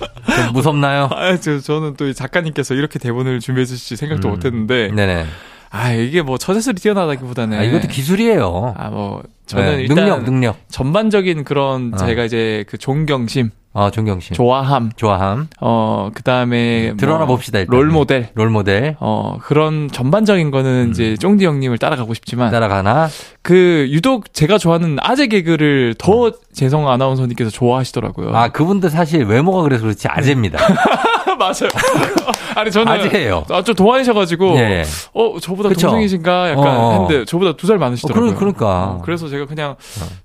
좀 0.46 0.52
무섭나요? 0.54 1.08
아, 1.12 1.36
저, 1.36 1.58
저는 1.58 1.94
또이 1.96 2.14
작가님께서 2.14 2.74
이렇게 2.74 2.98
대본을 2.98 3.40
준비해 3.40 3.64
주실지 3.64 3.96
생각도 3.96 4.28
음. 4.28 4.30
못 4.30 4.44
했는데. 4.44 4.90
네네. 4.94 5.26
아, 5.70 5.92
이게 5.92 6.22
뭐 6.22 6.38
처세술이 6.38 6.76
뛰어나다기보다는. 6.80 7.58
아, 7.58 7.62
이것도 7.62 7.88
기술이에요. 7.88 8.74
아, 8.76 8.88
뭐, 8.88 9.22
저는 9.46 9.76
네, 9.76 9.82
일단. 9.82 9.96
능력, 9.96 10.24
능력. 10.24 10.56
전반적인 10.70 11.44
그런 11.44 11.92
어. 11.92 11.96
제가 11.96 12.24
이제 12.24 12.64
그 12.68 12.78
존경심, 12.78 13.50
아, 13.74 13.90
존경심. 13.90 14.34
좋아함, 14.34 14.92
좋아함. 14.96 15.48
어, 15.60 16.10
그 16.14 16.22
다음에. 16.22 16.94
드러나 16.96 17.26
봅시다, 17.26 17.58
일단. 17.58 17.76
롤 17.76 17.88
모델. 17.88 18.30
롤 18.34 18.48
모델. 18.48 18.96
어, 19.00 19.38
그런 19.42 19.90
전반적인 19.92 20.50
거는 20.50 20.90
이제 20.90 21.14
쫑디 21.16 21.44
형님을 21.44 21.76
따라가고 21.78 22.14
싶지만. 22.14 22.48
음. 22.48 22.52
따라가나? 22.52 23.08
그, 23.42 23.86
유독 23.90 24.32
제가 24.32 24.56
좋아하는 24.56 24.96
아재 25.00 25.26
개그를 25.26 25.94
더 25.98 26.32
재성 26.56 26.88
아나운서님께서 26.88 27.50
좋아하시더라고요. 27.50 28.34
아, 28.34 28.48
그분도 28.48 28.88
사실 28.88 29.24
외모가 29.24 29.60
그래서 29.62 29.82
그렇지 29.82 30.08
아재입니다. 30.08 30.58
맞아요. 31.38 31.68
아니 32.56 32.70
저는 32.70 32.90
아재예요. 32.90 33.44
아, 33.50 33.62
좀 33.62 33.74
동안이셔가지고 33.74 34.56
예. 34.56 34.84
어 35.12 35.38
저보다 35.38 35.68
그쵸? 35.68 35.88
동생이신가 35.88 36.50
약간 36.52 36.66
어, 36.66 36.70
어. 36.80 36.92
했는데 36.92 37.24
저보다 37.26 37.54
두 37.56 37.66
살 37.66 37.76
많으시더라고요. 37.78 38.30
어, 38.30 38.34
그러- 38.34 38.38
그러니까. 38.38 38.84
어, 38.92 39.02
그래서 39.04 39.28
제가 39.28 39.44
그냥 39.44 39.76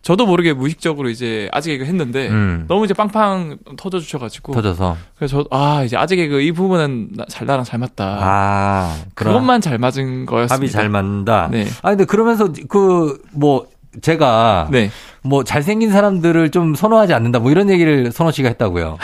저도 0.03 0.25
모르게 0.25 0.53
무의식적으로 0.53 1.09
이제 1.09 1.49
아재 1.51 1.71
개그 1.71 1.83
했는데 1.85 2.29
음. 2.29 2.63
너무 2.69 2.85
이제 2.85 2.93
빵빵 2.93 3.57
터져 3.75 3.99
주셔가지고 3.99 4.53
터져서. 4.53 4.95
그래서 5.17 5.43
저아 5.51 5.83
이제 5.83 5.97
아재 5.97 6.15
개그 6.15 6.39
이 6.39 6.53
부분은 6.53 7.09
나, 7.17 7.25
잘 7.27 7.45
나랑 7.45 7.65
잘 7.65 7.77
맞다. 7.79 8.17
아, 8.21 8.97
그것만 9.15 9.59
잘 9.59 9.77
맞은 9.79 10.27
거였습니다. 10.27 10.55
합이 10.55 10.71
잘 10.71 10.87
맞는다. 10.87 11.49
네. 11.51 11.67
아, 11.81 11.89
근데 11.89 12.05
그러면서 12.05 12.47
그, 12.69 13.21
뭐, 13.33 13.65
제가 14.01 14.69
네. 14.71 14.89
뭐 15.23 15.43
잘생긴 15.43 15.91
사람들을 15.91 16.49
좀 16.51 16.73
선호하지 16.73 17.13
않는다 17.13 17.39
뭐 17.39 17.51
이런 17.51 17.69
얘기를 17.69 18.11
선호 18.11 18.31
씨가 18.31 18.49
했다고요. 18.49 18.97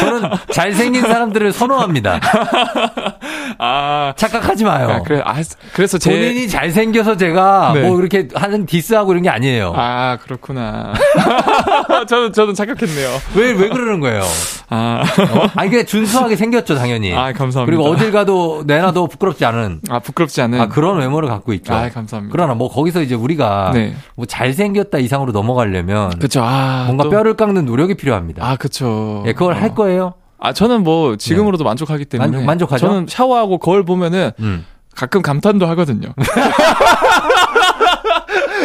저는 0.00 0.30
잘생긴 0.50 1.02
사람들을 1.02 1.52
선호합니다. 1.52 2.20
아. 3.58 4.12
착각하지 4.16 4.64
마요. 4.64 4.88
아, 4.90 5.02
그래, 5.02 5.22
아, 5.24 5.34
그래서 5.72 5.98
제. 5.98 6.10
본인이 6.10 6.48
잘생겨서 6.48 7.16
제가 7.16 7.72
네. 7.74 7.82
뭐 7.88 7.98
이렇게 7.98 8.28
하는 8.34 8.66
디스하고 8.66 9.12
이런 9.12 9.22
게 9.22 9.30
아니에요. 9.30 9.72
아, 9.76 10.18
그렇구나. 10.22 10.92
저는, 12.08 12.32
저는 12.32 12.54
착각했네요. 12.54 13.08
왜, 13.36 13.52
왜 13.52 13.68
그러는 13.68 14.00
거예요? 14.00 14.22
아. 14.68 15.02
어? 15.02 15.46
아니, 15.56 15.70
그게 15.70 15.84
준수하게 15.84 16.36
생겼죠, 16.36 16.74
당연히. 16.76 17.12
아, 17.14 17.32
감사합니다. 17.32 17.64
그리고 17.66 17.84
어딜 17.90 18.12
가도 18.12 18.64
내놔도 18.66 19.06
부끄럽지 19.08 19.44
않은 19.44 19.80
아, 19.90 19.98
부끄럽지 20.00 20.40
않은. 20.42 20.60
아, 20.60 20.68
그런 20.68 20.98
외모를 20.98 21.28
갖고 21.28 21.52
있죠. 21.54 21.72
아, 21.74 21.88
감사합니다. 21.88 22.32
그러나 22.32 22.54
뭐 22.54 22.68
거기서 22.70 23.02
이제 23.02 23.14
우리가 23.14 23.70
네. 23.74 23.94
뭐 24.14 24.26
잘생겼다 24.26 24.98
이상으로 24.98 25.32
넘어가려면 25.32 26.18
그쵸. 26.18 26.42
아. 26.44 26.84
뭔가 26.86 27.04
또- 27.04 27.10
뼈를 27.10 27.34
깎는 27.34 27.64
노력이 27.64 27.94
필요합니다. 27.94 28.46
아, 28.46 28.56
그쵸. 28.56 29.22
예, 29.26 29.32
그걸 29.32 29.54
어. 29.54 29.56
할 29.56 29.74
거예요? 29.74 30.14
아, 30.38 30.52
저는 30.52 30.82
뭐 30.84 31.16
지금으로도 31.16 31.64
만족하기 31.64 32.04
때문에. 32.06 32.30
만족- 32.30 32.44
만족하죠? 32.46 32.86
저는 32.86 33.06
샤워하고 33.08 33.58
거울 33.58 33.84
보면은 33.84 34.32
음. 34.40 34.64
가끔 34.94 35.22
감탄도 35.22 35.66
하거든요. 35.66 36.08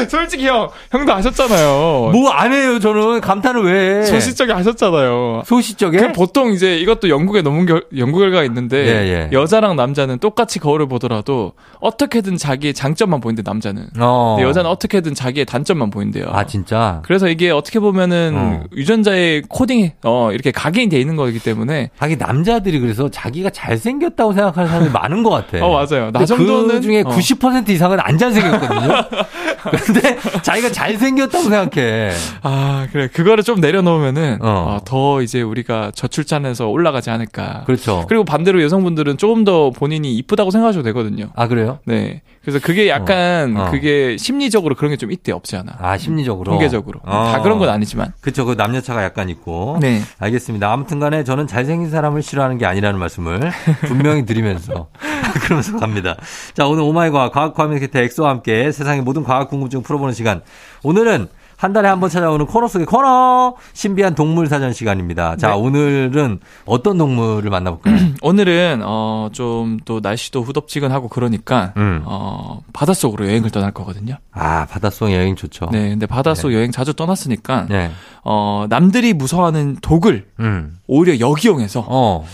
솔직히 0.10 0.48
형, 0.48 0.70
형도 0.92 1.14
아셨잖아요. 1.14 2.12
뭐 2.14 2.32
안 2.32 2.54
해요, 2.54 2.80
저는. 2.80 3.22
감탄을 3.22 3.64
왜 3.66 4.00
해? 4.00 4.04
소시적에 4.06 4.54
하셨잖아요. 4.54 5.44
소시적에? 5.46 5.98
그 5.98 6.12
보통 6.14 6.52
이제 6.52 6.78
이것도 6.78 7.10
연구에 7.10 7.42
논문 7.42 7.66
결, 7.66 7.84
연구 7.98 8.20
결과가 8.20 8.44
있는데 8.46 8.78
예, 8.78 8.92
예. 9.12 9.30
여자랑 9.32 9.76
남자는 9.76 10.20
똑같이 10.20 10.60
거울을 10.60 10.88
보더라도 10.88 11.54
어떻게든 11.80 12.38
자기의 12.38 12.74
장점만 12.74 13.20
보인대 13.22 13.42
남자는. 13.46 13.88
어. 14.00 14.38
여자는 14.42 14.70
어떻게든 14.70 15.14
자기의 15.14 15.46
단점만 15.46 15.90
보인대요. 15.92 16.26
아, 16.32 16.46
진짜? 16.46 17.02
그래서 17.04 17.28
이게 17.28 17.52
어떻게 17.52 17.80
보면은 17.80 18.34
어. 18.36 18.64
유전자의 18.76 19.44
코딩이 19.50 19.92
어 20.04 20.32
이렇게 20.32 20.52
각인이 20.52 20.90
돼 20.90 21.00
있는 21.00 21.16
거기 21.16 21.40
때문에 21.40 21.90
하긴 21.98 22.18
남자들이 22.20 22.80
그래서 22.80 23.10
자기가 23.10 23.50
잘생겼다고 23.50 24.34
생각하는 24.34 24.68
사람들이 24.70 24.94
많은 24.94 25.24
것 25.24 25.30
같아. 25.30 25.58
어 25.66 25.70
맞아요. 25.74 26.06
나 26.12 26.20
근데 26.20 26.26
정도는 26.26 26.76
그 26.76 26.82
중에 26.82 27.02
어. 27.02 27.10
90% 27.10 27.70
이상은 27.70 28.00
안 28.00 28.18
잘생겼거든요. 28.18 28.94
근데 29.94 30.18
자기가 30.42 30.72
잘생겼다고 30.72 31.50
생각해. 31.50 32.12
아 32.44 32.88
그래 32.92 33.08
그거를 33.08 33.44
좀 33.44 33.60
내려놓으면은 33.60 34.40
어. 34.42 34.48
어, 34.78 34.82
더 34.86 35.22
이제 35.22 35.42
우리가 35.42 35.92
저출산에서 35.94 36.68
올라가지 36.68 37.10
않을까. 37.10 37.64
그렇죠. 37.66 38.06
그리고 38.08 38.24
반대로 38.24 38.62
여성분들은 38.64 39.18
조금 39.18 39.44
더 39.44 39.72
본인이 39.72 40.14
이쁘다고 40.16 40.52
생각하셔도 40.52 40.84
되거든요. 40.84 41.30
아, 41.36 41.48
그래요? 41.48 41.80
네. 41.86 42.22
그래서 42.42 42.60
그게 42.60 42.88
약간 42.90 43.56
어. 43.58 43.66
어. 43.68 43.72
그게 43.72 44.16
심리적으로 44.18 44.76
그런 44.76 44.90
게 44.92 45.02
좀 45.02 45.12
있대 45.12 45.32
없지 45.32 45.56
않아. 45.58 45.78
아, 45.80 45.98
심리적으로. 45.98 46.52
통계적으로. 46.52 47.00
어. 47.04 47.32
다 47.34 47.42
그런 47.42 47.58
건 47.58 47.70
아니지만. 47.70 48.14
그쵸. 48.22 48.46
그 48.46 48.54
남녀차가 48.54 49.04
약간 49.04 49.30
있고. 49.30 49.78
네. 49.82 50.00
알겠습니다. 50.20 50.72
아무튼 50.72 51.00
간에 51.00 51.24
저는 51.24 51.48
잘생긴 51.48 51.90
사람을 51.90 52.22
싫어하는 52.22 52.60
게 52.60 52.68
아니라는 52.68 53.00
말씀을 53.00 53.52
분명히 53.88 54.26
드리면서 54.26 54.90
그러면서 55.44 55.78
갑니다. 55.78 56.16
자, 56.54 56.66
오늘 56.68 56.84
Oh 56.84 57.08
my 57.08 57.32
과학 57.32 57.54
과학 57.54 57.69
communicator 57.69 58.00
엑소와 58.00 58.30
함께 58.30 58.72
세상의 58.72 59.02
모든 59.02 59.24
과학 59.24 59.50
궁금증 59.50 59.82
풀어보는 59.84 60.14
시간. 60.14 60.42
오늘은 60.84 61.28
한 61.58 61.74
달에 61.74 61.88
한 61.88 62.00
번 62.00 62.10
찾아오는 62.10 62.44
코너 62.48 62.68
속의 62.68 62.88
코너 62.88 63.54
신비한 63.74 64.16
동물 64.16 64.48
사전 64.48 64.74
시간입니다. 64.74 65.36
자, 65.36 65.50
네. 65.50 65.54
오늘은 65.54 66.40
어떤 66.66 66.98
동물을 66.98 67.48
만나볼까요? 67.52 67.96
오늘은 68.24 68.82
어 68.84 69.30
좀 69.32 69.78
또 69.86 70.00
날씨도 70.02 70.42
후덥지근하고 70.42 71.08
그러니까 71.08 71.74
음. 71.78 72.02
어 72.06 72.62
바닷속으로 72.74 73.28
여행을 73.28 73.52
떠날 73.52 73.72
거거든요. 73.74 74.16
아, 74.32 74.66
바닷속 74.66 75.12
여행 75.12 75.36
좋죠. 75.36 75.70
네. 75.72 75.90
근데 75.90 76.08
바닷속 76.08 76.52
여행 76.52 76.72
자주 76.72 76.96
떠났으니까 76.96 77.68
네. 77.70 77.92
어 78.24 78.66
남들이 78.68 79.14
무서워하는 79.14 79.78
독을 79.84 80.30
음. 80.40 80.80
오히려 80.88 81.20
역이용해서 81.20 81.86
어. 81.88 82.26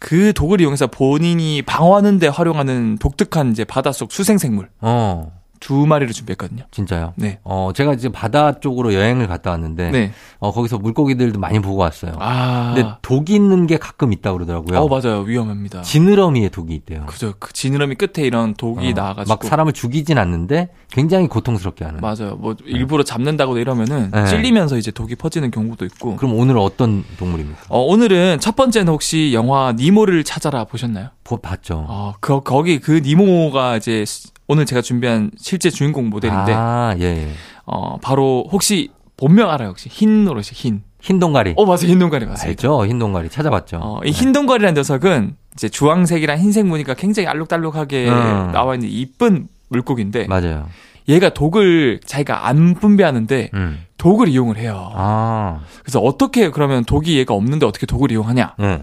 그 0.00 0.32
독을 0.32 0.60
이용해서 0.60 0.88
본인이 0.88 1.62
방어하는데 1.62 2.26
활용하는 2.26 2.96
독특한 2.98 3.52
이제 3.52 3.64
바닷속 3.64 4.10
수생생물 4.10 4.70
어. 4.80 5.39
두 5.60 5.86
마리를 5.86 6.12
준비했거든요. 6.14 6.64
진짜요? 6.70 7.12
네. 7.16 7.38
어, 7.44 7.70
제가 7.74 7.92
이제 7.92 8.08
바다 8.08 8.58
쪽으로 8.60 8.94
여행을 8.94 9.28
갔다 9.28 9.50
왔는데 9.50 9.90
네. 9.90 10.12
어, 10.38 10.52
거기서 10.52 10.78
물고기들도 10.78 11.38
많이 11.38 11.60
보고 11.60 11.76
왔어요. 11.76 12.12
아. 12.18 12.72
근데 12.74 12.88
독이 13.02 13.34
있는 13.34 13.66
게 13.66 13.76
가끔 13.76 14.12
있다고 14.12 14.38
그러더라고요. 14.38 14.78
어 14.80 14.88
맞아요 14.88 15.20
위험합니다. 15.20 15.82
지느러미에 15.82 16.48
독이 16.48 16.74
있대요. 16.74 17.04
그죠. 17.06 17.34
그 17.38 17.52
지느러미 17.52 17.96
끝에 17.96 18.26
이런 18.26 18.54
독이 18.54 18.88
어, 18.88 18.92
나와가지고 18.94 19.34
막 19.34 19.44
사람을 19.44 19.74
죽이진 19.74 20.16
않는데 20.16 20.70
굉장히 20.90 21.28
고통스럽게 21.28 21.84
하는. 21.84 22.00
맞아요. 22.00 22.36
뭐 22.36 22.56
일부러 22.64 23.02
잡는다고 23.04 23.58
이러면은 23.58 24.10
네. 24.12 24.26
찔리면서 24.26 24.78
이제 24.78 24.90
독이 24.90 25.14
퍼지는 25.16 25.50
경우도 25.50 25.84
있고. 25.84 26.16
그럼 26.16 26.34
오늘 26.34 26.56
어떤 26.56 27.04
동물입니까? 27.18 27.60
어, 27.68 27.80
오늘은 27.82 28.40
첫 28.40 28.56
번째는 28.56 28.90
혹시 28.92 29.32
영화 29.34 29.72
니모를 29.76 30.24
찾아라 30.24 30.64
보셨나요? 30.64 31.08
보- 31.22 31.36
봤죠. 31.36 31.84
어, 31.86 32.14
그, 32.20 32.40
거기 32.40 32.80
그 32.80 32.92
니모가 33.04 33.76
이제 33.76 34.04
오늘 34.50 34.66
제가 34.66 34.82
준비한 34.82 35.30
실제 35.36 35.70
주인공 35.70 36.10
모델인데 36.10 36.52
아, 36.52 36.96
예, 36.98 37.04
예. 37.04 37.28
어 37.66 37.98
바로 38.02 38.48
혹시 38.50 38.88
본명 39.16 39.48
알아요 39.48 39.68
혹시 39.68 39.88
흰 39.88 40.24
노릇이 40.24 40.46
흰. 40.52 40.82
흰 41.00 41.20
동가리. 41.20 41.54
어 41.56 41.64
맞아요 41.64 41.82
흰 41.86 42.00
동가리 42.00 42.26
맞습니다. 42.26 42.48
알죠? 42.48 42.84
흰 42.84 42.98
동가리 42.98 43.28
찾아봤죠. 43.28 43.78
어, 43.80 44.00
이흰 44.04 44.32
동가리라는 44.32 44.74
녀석은 44.74 45.36
이제 45.54 45.68
주황색이랑 45.68 46.38
흰색 46.40 46.66
무늬가 46.66 46.94
굉장히 46.94 47.28
알록달록하게 47.28 48.08
음. 48.08 48.50
나와 48.52 48.74
있는 48.74 48.88
이쁜 48.88 49.46
물고기인데 49.68 50.26
맞아요. 50.26 50.66
얘가 51.08 51.28
독을 51.28 52.00
자기가 52.04 52.48
안 52.48 52.74
분비하는데 52.74 53.50
음. 53.54 53.84
독을 53.98 54.28
이용을 54.28 54.56
해요. 54.56 54.90
아, 54.94 55.60
그래서 55.84 56.00
어떻게 56.00 56.50
그러면 56.50 56.84
독이 56.84 57.16
얘가 57.18 57.34
없는데 57.34 57.66
어떻게 57.66 57.86
독을 57.86 58.10
이용하냐? 58.10 58.54
예. 58.60 58.82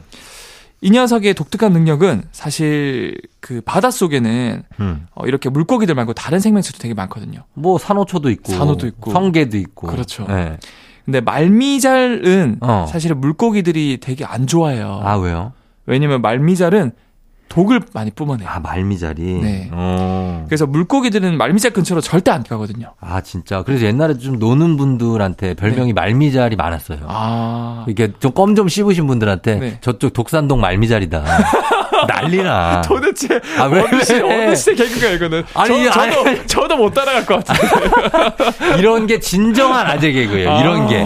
이 0.82 0.92
녀석의 0.92 1.34
독특한 1.34 1.74
능력은 1.74 2.24
사실 2.32 3.20
그 3.40 3.62
바다 3.62 3.90
속에는 3.90 4.64
음. 4.80 5.08
어, 5.16 5.26
이렇게 5.26 5.50
물고기들 5.50 5.96
말고 5.96 6.14
다른 6.14 6.40
생명체도 6.40 6.78
되게 6.78 6.94
많거든요. 6.94 7.44
뭐 7.54 7.78
산호초도 7.78 8.30
있고, 8.30 8.52
산호도 8.52 8.88
있고. 8.88 9.12
성게도 9.12 9.58
있고, 9.58 9.88
그렇죠. 9.88 10.28
예. 10.30 10.58
근데 11.06 11.22
말미잘은 11.22 12.58
어. 12.62 12.86
사실 12.90 13.16
물고기들이 13.16 14.00
되게 14.02 14.26
안 14.26 14.46
좋아해요. 14.46 15.00
아 15.04 15.16
왜요? 15.16 15.54
왜냐면 15.86 16.22
말미잘은 16.22 16.92
독을 17.58 17.80
많이 17.92 18.12
뿜어내요. 18.12 18.48
아 18.48 18.60
말미잘이. 18.60 19.22
네. 19.42 19.70
어. 19.72 20.46
그래서 20.48 20.68
물고기들은 20.68 21.40
말미잘 21.40 21.72
근처로 21.72 22.02
절대 22.02 22.30
안 22.30 22.44
가거든요. 22.44 22.94
아 23.02 23.22
진짜. 23.22 23.64
그래서 23.64 23.86
옛날에 23.86 24.16
좀 24.20 24.38
노는 24.38 24.78
분들한테 24.78 25.56
별명이 25.56 25.94
말미잘이 25.94 26.56
많았어요. 26.56 27.00
네. 27.00 27.06
아. 27.08 27.84
이렇게 27.88 28.14
좀 28.20 28.32
껌 28.34 28.54
좀 28.56 28.68
씹으신 28.68 29.08
분들한테 29.08 29.56
네. 29.56 29.78
저쪽 29.82 30.14
독산동 30.14 30.62
말미잘이다. 30.62 31.24
난리나. 32.08 32.82
도대체 32.84 33.40
아, 33.58 33.64
왜, 33.66 33.82
어느 33.82 34.04
시 34.04 34.14
왜? 34.14 34.46
어느 34.46 34.56
시대 34.56 34.76
개그가 34.86 35.08
이거는 35.14 35.44
아니, 35.56 35.90
저, 35.90 36.00
아니. 36.00 36.14
저도 36.14 36.46
저도 36.46 36.78
못 36.78 36.94
따라갈 36.94 37.26
것 37.26 37.44
같아요. 37.44 38.78
이런 38.78 39.08
게 39.08 39.20
진정한 39.20 39.88
아재 39.88 40.12
개그예요. 40.12 40.52
아. 40.52 40.60
이런 40.62 40.88
게. 40.88 41.04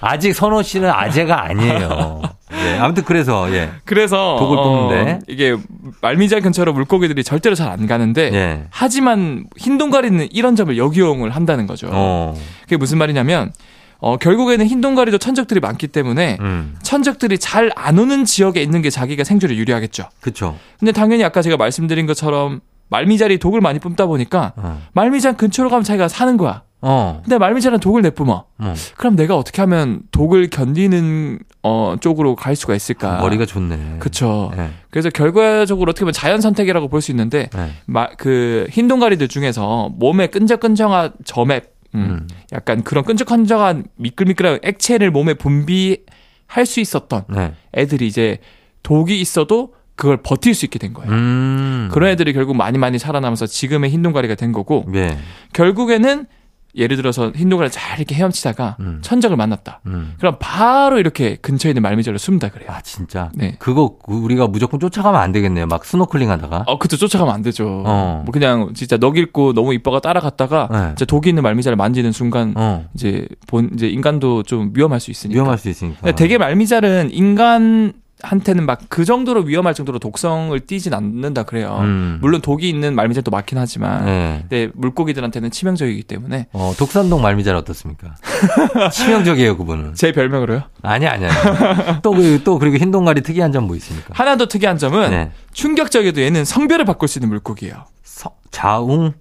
아직 0.00 0.34
선호 0.34 0.62
씨는 0.62 0.90
아재가 0.90 1.44
아니에요. 1.44 2.22
예. 2.52 2.78
아무튼 2.78 3.04
그래서 3.04 3.52
예. 3.52 3.70
그래서 3.84 4.36
독을 4.38 4.58
어, 4.58 4.62
뿜는데. 4.88 5.18
이게 5.28 5.56
말미잘 6.00 6.40
근처로 6.42 6.72
물고기들이 6.72 7.24
절대로 7.24 7.54
잘 7.54 7.68
안 7.72 7.86
가는데 7.86 8.30
예. 8.32 8.64
하지만 8.70 9.44
흰 9.56 9.78
동가리는 9.78 10.28
이런 10.32 10.56
점을 10.56 10.76
역이용을 10.76 11.30
한다는 11.30 11.66
거죠. 11.66 11.88
어. 11.92 12.34
그게 12.62 12.76
무슨 12.76 12.98
말이냐면 12.98 13.52
어, 13.98 14.16
결국에는 14.16 14.66
흰 14.66 14.80
동가리도 14.80 15.18
천적들이 15.18 15.60
많기 15.60 15.86
때문에 15.86 16.36
음. 16.40 16.74
천적들이 16.82 17.38
잘 17.38 17.70
안 17.76 17.98
오는 17.98 18.24
지역에 18.24 18.60
있는 18.60 18.82
게 18.82 18.90
자기가 18.90 19.24
생존에 19.24 19.54
유리하겠죠. 19.56 20.04
그쵸. 20.20 20.58
근데 20.78 20.92
당연히 20.92 21.22
아까 21.24 21.40
제가 21.40 21.56
말씀드린 21.56 22.06
것처럼 22.06 22.60
말미잘이 22.90 23.38
독을 23.38 23.60
많이 23.60 23.78
뿜다 23.78 24.06
보니까 24.06 24.52
어. 24.56 24.82
말미잘 24.92 25.36
근처로 25.36 25.70
가면 25.70 25.84
자기가 25.84 26.08
사는 26.08 26.36
거야. 26.36 26.62
어. 26.82 27.20
근데 27.24 27.38
말미잘은 27.38 27.78
독을 27.80 28.02
내뿜어. 28.02 28.44
어. 28.58 28.74
그럼 28.96 29.14
내가 29.16 29.36
어떻게 29.36 29.62
하면 29.62 30.00
독을 30.10 30.50
견디는 30.50 31.38
어 31.62 31.94
쪽으로 32.00 32.34
갈 32.34 32.56
수가 32.56 32.74
있을까? 32.74 33.18
머리가 33.18 33.46
좋네. 33.46 33.96
그쵸. 34.00 34.50
예. 34.56 34.70
그래서 34.90 35.08
결과적으로 35.10 35.90
어떻게 35.90 36.00
보면 36.04 36.12
자연 36.12 36.40
선택이라고 36.40 36.88
볼 36.88 37.00
수 37.00 37.12
있는데 37.12 37.48
예. 37.56 37.70
마, 37.86 38.08
그 38.18 38.66
흰동가리들 38.70 39.28
중에서 39.28 39.90
몸에 39.96 40.26
끈적끈적한 40.26 41.12
점액, 41.24 41.74
음, 41.94 42.00
음. 42.00 42.28
약간 42.52 42.82
그런 42.82 43.04
끈적끈적한 43.04 43.84
미끌미끌한 43.96 44.58
액체를 44.64 45.12
몸에 45.12 45.34
분비할 45.34 46.66
수 46.66 46.80
있었던 46.80 47.24
네. 47.28 47.52
애들이 47.76 48.08
이제 48.08 48.38
독이 48.82 49.20
있어도 49.20 49.74
그걸 49.94 50.16
버틸 50.16 50.54
수 50.54 50.64
있게 50.64 50.80
된 50.80 50.92
거예요. 50.94 51.12
음. 51.12 51.88
그런 51.92 52.10
애들이 52.10 52.32
결국 52.32 52.56
많이 52.56 52.76
많이 52.78 52.98
살아남아서 52.98 53.46
지금의 53.46 53.90
흰동가리가 53.90 54.34
된 54.34 54.50
거고 54.50 54.84
예. 54.94 55.16
결국에는 55.52 56.26
예를 56.74 56.96
들어서 56.96 57.30
흰동가리 57.34 57.70
잘 57.70 57.98
이렇게 57.98 58.14
헤엄치다가 58.14 58.76
음. 58.80 58.98
천적을 59.02 59.36
만났다. 59.36 59.80
음. 59.86 60.14
그럼 60.18 60.36
바로 60.40 60.98
이렇게 60.98 61.36
근처에 61.36 61.70
있는 61.70 61.82
말미잘로 61.82 62.16
숨다 62.16 62.48
그래요. 62.48 62.68
아 62.70 62.80
진짜. 62.80 63.30
네. 63.34 63.56
그거 63.58 63.96
우리가 64.06 64.46
무조건 64.46 64.80
쫓아가면 64.80 65.20
안 65.20 65.32
되겠네요. 65.32 65.66
막 65.66 65.84
스노클링 65.84 66.30
하다가. 66.30 66.64
어, 66.66 66.78
그쵸. 66.78 66.96
쫓아가면 66.96 67.34
안 67.34 67.42
되죠. 67.42 67.82
어. 67.84 68.22
뭐 68.24 68.32
그냥 68.32 68.72
진짜 68.74 68.96
넋 68.96 69.16
잃고 69.16 69.52
너무 69.52 69.74
이뻐가 69.74 70.00
따라갔다가 70.00 70.68
네. 70.70 70.78
진짜 70.88 71.04
독이 71.04 71.28
있는 71.28 71.42
말미잘을 71.42 71.76
만지는 71.76 72.12
순간 72.12 72.54
어. 72.56 72.86
이제 72.94 73.26
본 73.46 73.70
이제 73.74 73.88
인간도 73.88 74.42
좀 74.42 74.72
위험할 74.74 74.98
수 75.00 75.10
있으니까. 75.10 75.34
위험할 75.36 75.58
수 75.58 75.68
있으니까. 75.68 76.12
되게 76.12 76.38
말미잘은 76.38 77.10
인간 77.12 77.92
한테는 78.22 78.64
막 78.66 78.78
그 78.88 79.04
정도로 79.04 79.42
위험할 79.42 79.74
정도로 79.74 79.98
독성을 79.98 80.58
띠진 80.60 80.92
않는다 80.94 81.42
그래요. 81.44 81.78
음. 81.80 82.18
물론 82.20 82.40
독이 82.40 82.68
있는 82.68 82.94
말미잘도 82.94 83.30
많긴 83.30 83.58
하지만 83.58 84.04
네. 84.04 84.38
근데 84.42 84.68
물고기들한테는 84.74 85.50
치명적이기 85.50 86.02
때문에 86.04 86.46
어, 86.52 86.72
독산동 86.78 87.22
말미잘 87.22 87.54
어떻습니까? 87.56 88.14
치명적이에요, 88.92 89.56
그분은. 89.56 89.94
제 89.94 90.12
별명으로요. 90.12 90.62
아니, 90.82 91.06
아니, 91.06 91.26
아니. 91.26 92.00
또, 92.02 92.12
그, 92.12 92.40
또, 92.44 92.58
그리고 92.58 92.76
흰 92.76 92.90
동가리 92.90 93.22
특이한 93.22 93.52
점 93.52 93.62
뭐 93.62 93.76
있습니까? 93.76 94.10
하나 94.12 94.36
더 94.36 94.46
특이한 94.46 94.76
점은 94.78 95.10
네. 95.10 95.30
충격적이도 95.52 96.20
얘는 96.20 96.44
성별을 96.44 96.84
바꿀 96.84 97.08
수 97.08 97.18
있는 97.18 97.28
물고기예요. 97.30 97.84
서- 98.02 98.34
자웅? 98.50 99.12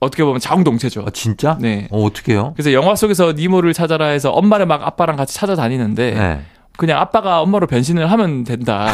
어떻게 0.00 0.22
보면 0.22 0.38
자웅동체죠. 0.40 1.00
어, 1.02 1.10
진짜? 1.10 1.58
네. 1.60 1.88
어, 1.90 2.04
어떻게요? 2.04 2.52
그래서 2.54 2.72
영화 2.72 2.94
속에서 2.94 3.32
니모를 3.32 3.72
찾아라 3.72 4.06
해서 4.06 4.30
엄마를 4.30 4.66
막 4.66 4.86
아빠랑 4.86 5.16
같이 5.16 5.34
찾아다니는데 5.34 6.10
네. 6.14 6.40
그냥 6.78 7.00
아빠가 7.00 7.40
엄마로 7.42 7.66
변신을 7.66 8.08
하면 8.12 8.44
된다. 8.44 8.86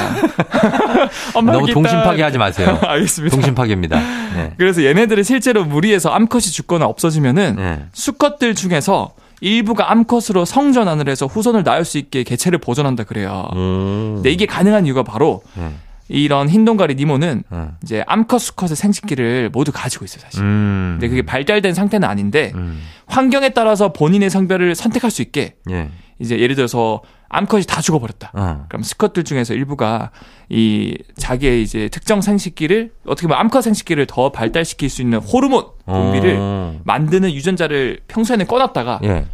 엄마 1.37 1.53
너무 1.53 1.64
여기 1.64 1.73
있다. 1.73 1.75
동심 1.75 2.03
파괴 2.03 2.23
하지 2.23 2.38
마세요. 2.38 2.79
알겠습니다. 2.83 3.37
동심 3.37 3.55
파괴입니다. 3.55 4.01
네. 4.35 4.55
그래서 4.57 4.83
얘네들이 4.83 5.23
실제로 5.23 5.66
무리해서 5.66 6.09
암컷이 6.09 6.44
죽거나 6.44 6.87
없어지면은 6.87 7.57
네. 7.57 7.85
수컷들 7.92 8.55
중에서 8.55 9.12
일부가 9.42 9.90
암컷으로 9.90 10.47
성전환을 10.47 11.11
해서 11.11 11.27
후손을 11.27 11.62
낳을 11.62 11.85
수 11.85 11.99
있게 11.99 12.23
개체를 12.23 12.59
보존한다 12.59 13.05
그래요. 13.05 13.51
음. 13.55 14.12
근데 14.14 14.31
이게 14.31 14.47
가능한 14.47 14.87
이유가 14.87 15.03
바로 15.03 15.42
네. 15.53 15.68
이런 16.09 16.49
흰동가리 16.49 16.94
니모는 16.94 17.42
네. 17.51 17.59
이제 17.83 18.03
암컷 18.07 18.40
수컷의 18.40 18.77
생식기를 18.77 19.51
모두 19.53 19.73
가지고 19.73 20.07
있어요, 20.07 20.23
사실. 20.23 20.40
음. 20.40 20.97
근데 20.99 21.09
그게 21.09 21.20
발달된 21.20 21.75
상태는 21.75 22.09
아닌데 22.09 22.53
음. 22.55 22.81
환경에 23.09 23.51
따라서 23.51 23.92
본인의 23.92 24.31
성별을 24.31 24.75
선택할 24.75 25.11
수 25.11 25.20
있게 25.20 25.57
예. 25.70 25.90
이제 26.18 26.38
예를 26.38 26.57
들어서 26.57 27.03
암컷이 27.35 27.64
다 27.64 27.81
죽어버렸다. 27.81 28.31
어. 28.35 28.64
그럼 28.68 28.83
스컷들 28.83 29.25
중에서 29.25 29.55
일부가 29.55 30.11
이 30.49 30.97
자기의 31.16 31.62
이제 31.62 31.88
특정 31.88 32.20
생식기를 32.20 32.92
어떻게 33.07 33.27
보면 33.27 33.38
암컷 33.40 33.62
생식기를 33.64 34.07
더 34.07 34.31
발달시킬 34.33 34.88
수 34.88 35.03
있는 35.03 35.18
호르몬 35.18 35.64
분비를 35.87 36.37
어. 36.38 36.81
만드는 36.85 37.33
유전자를 37.33 38.01
평소에는 38.09 38.47
꺼놨다가 38.47 39.01
예. 39.05 39.27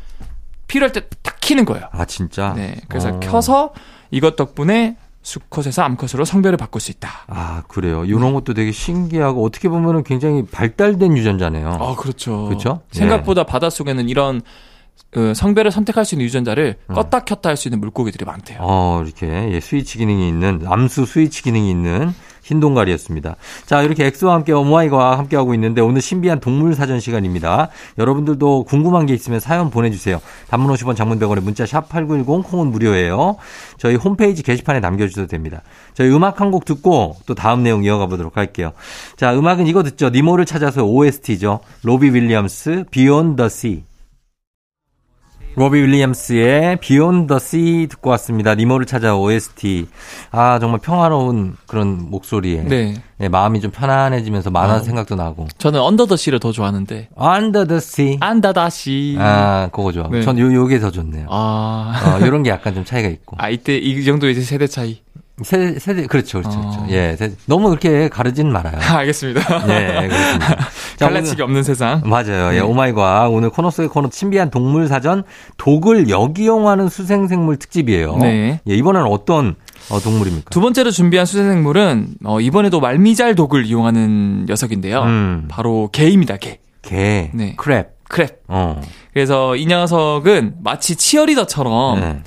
필요할 0.66 0.92
때 0.92 1.00
탁 1.22 1.38
키는 1.40 1.64
거예요. 1.64 1.86
아, 1.92 2.04
진짜? 2.04 2.52
네. 2.56 2.76
그래서 2.88 3.08
어. 3.10 3.20
켜서 3.20 3.72
이것 4.10 4.36
덕분에 4.36 4.96
수컷에서 5.22 5.82
암컷으로 5.82 6.24
성별을 6.24 6.56
바꿀 6.56 6.80
수 6.80 6.90
있다. 6.90 7.10
아, 7.26 7.62
그래요. 7.68 8.04
이런 8.04 8.32
것도 8.32 8.54
되게 8.54 8.72
신기하고 8.72 9.44
어떻게 9.44 9.68
보면은 9.68 10.02
굉장히 10.04 10.44
발달된 10.46 11.16
유전자네요. 11.16 11.68
아, 11.68 11.94
그렇죠. 11.96 12.46
그렇죠? 12.46 12.82
생각보다 12.92 13.44
바닷 13.44 13.70
속에는 13.70 14.08
이런 14.08 14.40
그 14.40 14.46
성별을 15.34 15.70
선택할 15.72 16.04
수 16.04 16.14
있는 16.14 16.26
유전자를 16.26 16.76
음. 16.88 16.94
껐다 16.94 17.24
켰다 17.24 17.48
할 17.50 17.56
수 17.56 17.68
있는 17.68 17.80
물고기들이 17.80 18.24
많대요. 18.24 18.58
어, 18.60 19.02
이렇게 19.04 19.26
예, 19.52 19.60
스위치 19.60 19.98
기능이 19.98 20.28
있는 20.28 20.62
암수 20.66 21.04
스위치 21.06 21.42
기능이 21.42 21.68
있는 21.70 22.12
흰 22.42 22.58
동가리였습니다. 22.58 23.36
자, 23.66 23.82
이렇게 23.82 24.06
엑소와 24.06 24.34
함께 24.34 24.52
어머아이가 24.52 25.18
함께 25.18 25.36
하고 25.36 25.52
있는데 25.54 25.80
오늘 25.82 26.00
신비한 26.00 26.40
동물 26.40 26.74
사전 26.74 26.98
시간입니다. 26.98 27.68
여러분들도 27.98 28.64
궁금한 28.64 29.06
게 29.06 29.14
있으면 29.14 29.38
사연 29.40 29.70
보내주세요. 29.70 30.20
단문 30.48 30.72
50원 30.74 30.96
장문 30.96 31.18
100원에 31.20 31.40
문자 31.42 31.64
샵 31.66 31.88
8910 31.88 32.42
콩은 32.50 32.68
무료예요. 32.72 33.36
저희 33.78 33.94
홈페이지 33.96 34.42
게시판에 34.42 34.80
남겨주셔도 34.80 35.26
됩니다. 35.28 35.62
저희 35.94 36.08
음악 36.10 36.40
한 36.40 36.50
곡 36.50 36.64
듣고 36.64 37.16
또 37.26 37.34
다음 37.34 37.62
내용 37.62 37.84
이어가 37.84 38.06
보도록 38.06 38.36
할게요. 38.36 38.72
자, 39.16 39.32
음악은 39.34 39.66
이거 39.68 39.82
듣죠. 39.84 40.08
니모를 40.10 40.44
찾아서 40.46 40.82
OST죠. 40.84 41.60
로비 41.84 42.10
윌리엄스 42.12 42.84
Beyond 42.90 43.36
the 43.36 43.46
Sea. 43.46 43.84
로비 45.60 45.78
윌리엄스의 45.78 46.78
the 46.80 47.36
Sea 47.36 47.86
듣고 47.88 48.08
왔습니다. 48.10 48.54
니모를 48.54 48.86
찾아 48.86 49.14
OST. 49.14 49.88
아, 50.30 50.58
정말 50.58 50.80
평화로운 50.80 51.54
그런 51.66 52.08
목소리에. 52.08 52.62
네. 52.62 52.94
네, 53.18 53.28
마음이 53.28 53.60
좀 53.60 53.70
편안해지면서 53.70 54.48
만화 54.48 54.76
아. 54.76 54.78
생각도 54.78 55.16
나고. 55.16 55.48
저는 55.58 55.78
Under 55.78 56.06
the 56.06 56.16
Sea를 56.16 56.40
더 56.40 56.50
좋아하는데. 56.50 57.10
Under 57.20 57.66
the 57.66 57.76
Sea. 57.76 58.16
Under 58.20 58.54
the 58.54 58.81
Sea. 58.81 59.16
아, 59.18 59.68
그거 59.70 59.92
좋아. 59.92 60.08
네. 60.10 60.22
전 60.22 60.38
요, 60.38 60.50
요게 60.50 60.78
더 60.78 60.90
좋네요. 60.90 61.26
아. 61.28 62.16
어, 62.18 62.24
요런 62.24 62.42
게 62.42 62.48
약간 62.48 62.72
좀 62.72 62.86
차이가 62.86 63.10
있고. 63.10 63.36
아, 63.38 63.50
이때 63.50 63.76
이 63.76 64.02
정도 64.06 64.30
이제 64.30 64.40
세대 64.40 64.66
차이. 64.66 65.02
세대, 65.42 65.78
세대, 65.78 66.06
그렇죠, 66.06 66.40
그렇죠, 66.40 66.58
어. 66.58 66.62
그렇죠. 66.62 66.86
예, 66.90 67.16
세대. 67.16 67.34
너무 67.46 67.68
그렇게 67.68 68.08
가르진 68.08 68.50
말아요. 68.52 68.78
아, 68.80 68.98
알겠습니다. 69.00 69.40
예, 69.68 70.08
그렇습니다. 70.08 70.56
자, 70.96 71.08
갈라치기 71.08 71.42
없는 71.42 71.62
세상. 71.62 72.02
맞아요. 72.04 72.48
예, 72.52 72.56
네. 72.56 72.60
오마이과 72.60 73.28
오늘 73.28 73.50
코너 73.50 73.70
속의 73.70 73.88
코너 73.88 74.08
신비한 74.12 74.50
동물 74.50 74.88
사전 74.88 75.24
독을 75.56 76.08
역이용하는 76.08 76.88
수생생물 76.88 77.56
특집이에요. 77.56 78.16
네. 78.18 78.60
예, 78.68 78.74
이번에는 78.74 79.06
어떤 79.06 79.56
어, 79.90 79.98
동물입니까? 80.00 80.50
두 80.50 80.60
번째로 80.60 80.90
준비한 80.90 81.26
수생생물은 81.26 82.08
어, 82.24 82.40
이번에도 82.40 82.80
말미잘 82.80 83.34
독을 83.34 83.66
이용하는 83.66 84.46
녀석인데요. 84.46 85.02
음. 85.02 85.46
바로 85.48 85.88
개입니다. 85.92 86.36
개. 86.36 86.58
개, 86.82 87.30
네. 87.34 87.56
크랩. 87.56 87.88
크랩. 88.08 88.36
어. 88.48 88.80
그래서 89.12 89.56
이 89.56 89.66
녀석은 89.66 90.54
마치 90.62 90.96
치어리더처럼 90.96 92.00
네. 92.00 92.22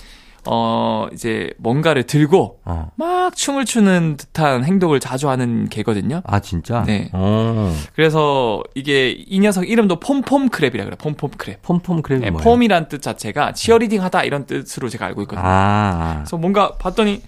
어 0.45 1.07
이제 1.13 1.51
뭔가를 1.57 2.03
들고 2.03 2.59
어. 2.65 2.91
막 2.95 3.35
춤을 3.35 3.65
추는 3.65 4.17
듯한 4.17 4.63
행동을 4.63 4.99
자주 4.99 5.29
하는 5.29 5.69
개거든요. 5.69 6.21
아, 6.25 6.39
진짜? 6.39 6.83
네. 6.85 7.09
어. 7.13 7.73
그래서 7.95 8.61
이게 8.75 9.11
이 9.11 9.39
녀석 9.39 9.67
이름도 9.67 9.99
pom-pom 9.99 10.49
crab이라 10.49 10.83
그래. 10.85 10.91
pom-pom 10.97 11.31
crab. 11.31 11.57
pom-pom 11.61 12.01
crab이 12.01 12.19
네, 12.21 12.31
뭐예요? 12.31 12.43
pom이란 12.43 12.89
뜻 12.89 13.01
자체가 13.01 13.53
치어리딩 13.53 14.01
하다 14.03 14.23
이런 14.23 14.45
뜻으로 14.45 14.89
제가 14.89 15.05
알고 15.05 15.21
있거든요. 15.23 15.45
아. 15.45 16.15
그래서 16.17 16.37
뭔가 16.37 16.73
봤더니 16.73 17.21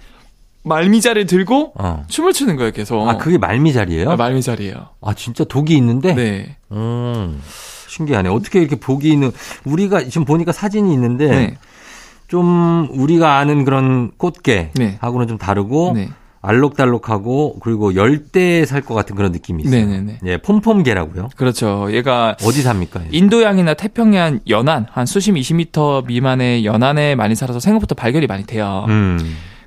말미잘을 0.63 1.28
들고 1.28 1.73
어. 1.75 2.04
춤을 2.08 2.34
추는 2.34 2.56
거예요, 2.56 2.71
계속. 2.71 3.08
아, 3.08 3.17
그게 3.17 3.38
말미잘이에요? 3.38 4.10
네, 4.10 4.15
말미잘이에요. 4.15 4.88
아, 5.01 5.13
진짜 5.13 5.43
독이 5.43 5.75
있는데? 5.78 6.13
네. 6.13 6.58
음. 6.71 7.41
신기하네. 7.88 8.30
어떻게 8.30 8.60
이렇게 8.60 8.75
독이 8.75 9.10
있는, 9.10 9.32
우리가 9.63 10.04
지금 10.06 10.25
보니까 10.25 10.51
사진이 10.51 10.91
있는데, 10.93 11.28
네. 11.28 11.58
좀 12.28 12.88
우리가 12.92 13.38
아는 13.38 13.66
그런 13.66 14.08
네. 14.08 14.12
꽃게하고는 14.18 15.28
좀 15.28 15.38
다르고, 15.38 15.94
네. 15.96 16.10
알록달록하고, 16.42 17.58
그리고 17.60 17.96
열대에 17.96 18.66
살 18.66 18.82
것 18.82 18.94
같은 18.94 19.16
그런 19.16 19.32
느낌이 19.32 19.64
있어요. 19.64 19.86
네네네. 19.86 20.20
예, 20.26 20.38
폼폼개라고요. 20.38 21.30
그렇죠. 21.36 21.88
얘가 21.92 22.36
어디 22.44 22.62
삽니까? 22.62 23.02
인도양이나 23.12 23.74
태평양 23.74 24.42
연안 24.48 24.86
한 24.92 25.06
수심 25.08 25.36
20m 25.36 26.06
미만의 26.06 26.66
연안에 26.66 27.16
많이 27.16 27.34
살아서 27.36 27.60
생각보다 27.60 27.96
발견이 27.96 28.28
많이 28.28 28.46
돼요. 28.46 28.86
음. 28.90 29.18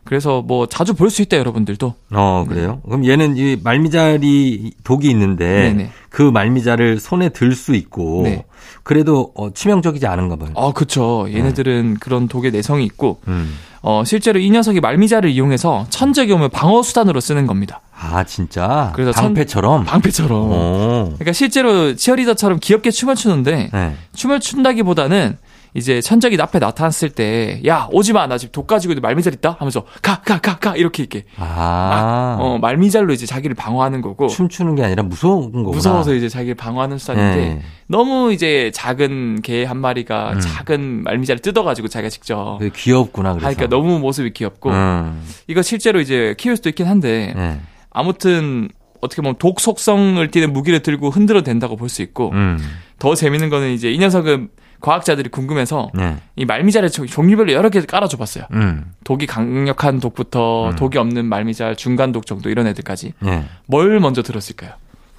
그래서 0.08 0.40
뭐 0.40 0.64
자주 0.66 0.94
볼 0.94 1.10
수 1.10 1.20
있다 1.20 1.36
여러분들도. 1.36 1.94
어, 2.12 2.46
그래요? 2.48 2.80
그럼 2.86 3.04
얘는 3.06 3.36
이 3.36 3.58
말미잘이 3.62 4.72
독이 4.82 5.08
있는데, 5.10 5.44
네네. 5.74 5.90
그 6.08 6.22
말미잘을 6.22 6.98
손에 6.98 7.28
들 7.28 7.54
수 7.54 7.74
있고, 7.74 8.22
네. 8.24 8.44
그래도 8.82 9.32
어, 9.36 9.50
치명적이지 9.52 10.06
않은가 10.06 10.36
봐요. 10.36 10.50
아, 10.56 10.72
그쵸. 10.72 11.26
얘네들은 11.30 11.98
그런 12.00 12.26
독의 12.26 12.52
내성이 12.52 12.86
있고, 12.86 13.20
음. 13.28 13.54
어, 13.82 14.02
실제로 14.06 14.38
이 14.38 14.48
녀석이 14.50 14.80
말미잘을 14.80 15.28
이용해서 15.30 15.86
천적이 15.90 16.32
오면 16.32 16.50
방어 16.50 16.82
수단으로 16.82 17.20
쓰는 17.20 17.46
겁니다. 17.46 17.80
아, 17.94 18.24
진짜? 18.24 18.92
그래서 18.94 19.12
천- 19.12 19.24
방패처럼? 19.24 19.84
방패처럼. 19.84 20.30
어. 20.50 21.04
그러니까 21.16 21.32
실제로 21.32 21.94
치어리더처럼 21.94 22.60
귀엽게 22.60 22.90
춤을 22.90 23.14
추는데, 23.14 23.68
네. 23.72 23.94
춤을 24.14 24.40
춘다기보다는 24.40 25.36
이제 25.74 26.00
천적이 26.00 26.40
앞에 26.40 26.58
나타났을 26.58 27.10
때, 27.10 27.60
야, 27.66 27.88
오지 27.92 28.12
마. 28.12 28.26
나 28.26 28.38
지금 28.38 28.52
독 28.52 28.66
가지고 28.66 28.92
있는 28.92 29.02
말미잘 29.02 29.32
있다? 29.34 29.56
하면서, 29.58 29.84
가, 30.02 30.20
가, 30.22 30.38
가, 30.38 30.58
가. 30.58 30.76
이렇게 30.76 31.02
이렇게. 31.02 31.24
아. 31.36 32.36
어, 32.40 32.58
말미잘로 32.58 33.12
이제 33.12 33.26
자기를 33.26 33.54
방어하는 33.54 34.00
거고. 34.00 34.28
춤추는 34.28 34.74
게 34.76 34.84
아니라 34.84 35.02
무서운 35.02 35.52
거구나. 35.52 35.70
무서워서 35.70 36.14
이제 36.14 36.28
자기를 36.28 36.54
방어하는 36.54 36.98
수단인데 36.98 37.36
네. 37.36 37.62
너무 37.86 38.32
이제 38.32 38.70
작은 38.74 39.42
개 39.42 39.64
한 39.64 39.76
마리가 39.78 40.32
음. 40.32 40.40
작은 40.40 41.02
말미잘을 41.04 41.40
뜯어가지고 41.42 41.88
자기가 41.88 42.08
직접 42.08 42.58
귀엽구나, 42.74 43.32
그래서. 43.34 43.46
하니까 43.48 43.66
너무 43.66 43.98
모습이 43.98 44.32
귀엽고 44.32 44.70
음. 44.70 45.22
이거 45.46 45.60
실제로 45.62 46.00
이제 46.00 46.34
키울 46.38 46.56
수도 46.56 46.68
있긴 46.70 46.86
한데 46.86 47.34
네. 47.36 47.60
아무튼 47.90 48.68
어떻게 49.02 49.20
보면 49.20 49.34
독 49.38 49.60
속성을 49.60 50.26
띠는 50.30 50.52
무기를 50.52 50.80
들고 50.82 51.10
흔들어도 51.10 51.44
된다고 51.44 51.76
볼 51.76 51.88
수 51.90 52.00
있고 52.02 52.30
음. 52.32 52.58
더 52.98 53.14
재밌는 53.14 53.50
거는 53.50 53.72
이제 53.72 53.90
이 53.90 53.98
녀석은 53.98 54.48
과학자들이 54.80 55.28
궁금해서 55.30 55.90
네. 55.94 56.16
이 56.36 56.44
말미잘을 56.44 56.90
종- 56.90 57.06
종류별로 57.06 57.52
여러 57.52 57.68
개 57.68 57.80
깔아줘 57.80 58.16
봤어요. 58.16 58.44
음. 58.52 58.92
독이 59.04 59.26
강력한 59.26 59.98
독부터 60.00 60.70
음. 60.70 60.76
독이 60.76 60.98
없는 60.98 61.26
말미잘, 61.26 61.76
중간 61.76 62.12
독 62.12 62.26
정도 62.26 62.48
이런 62.50 62.66
애들까지 62.66 63.14
네. 63.20 63.44
뭘 63.66 63.98
먼저 64.00 64.22
들었을까요? 64.22 64.72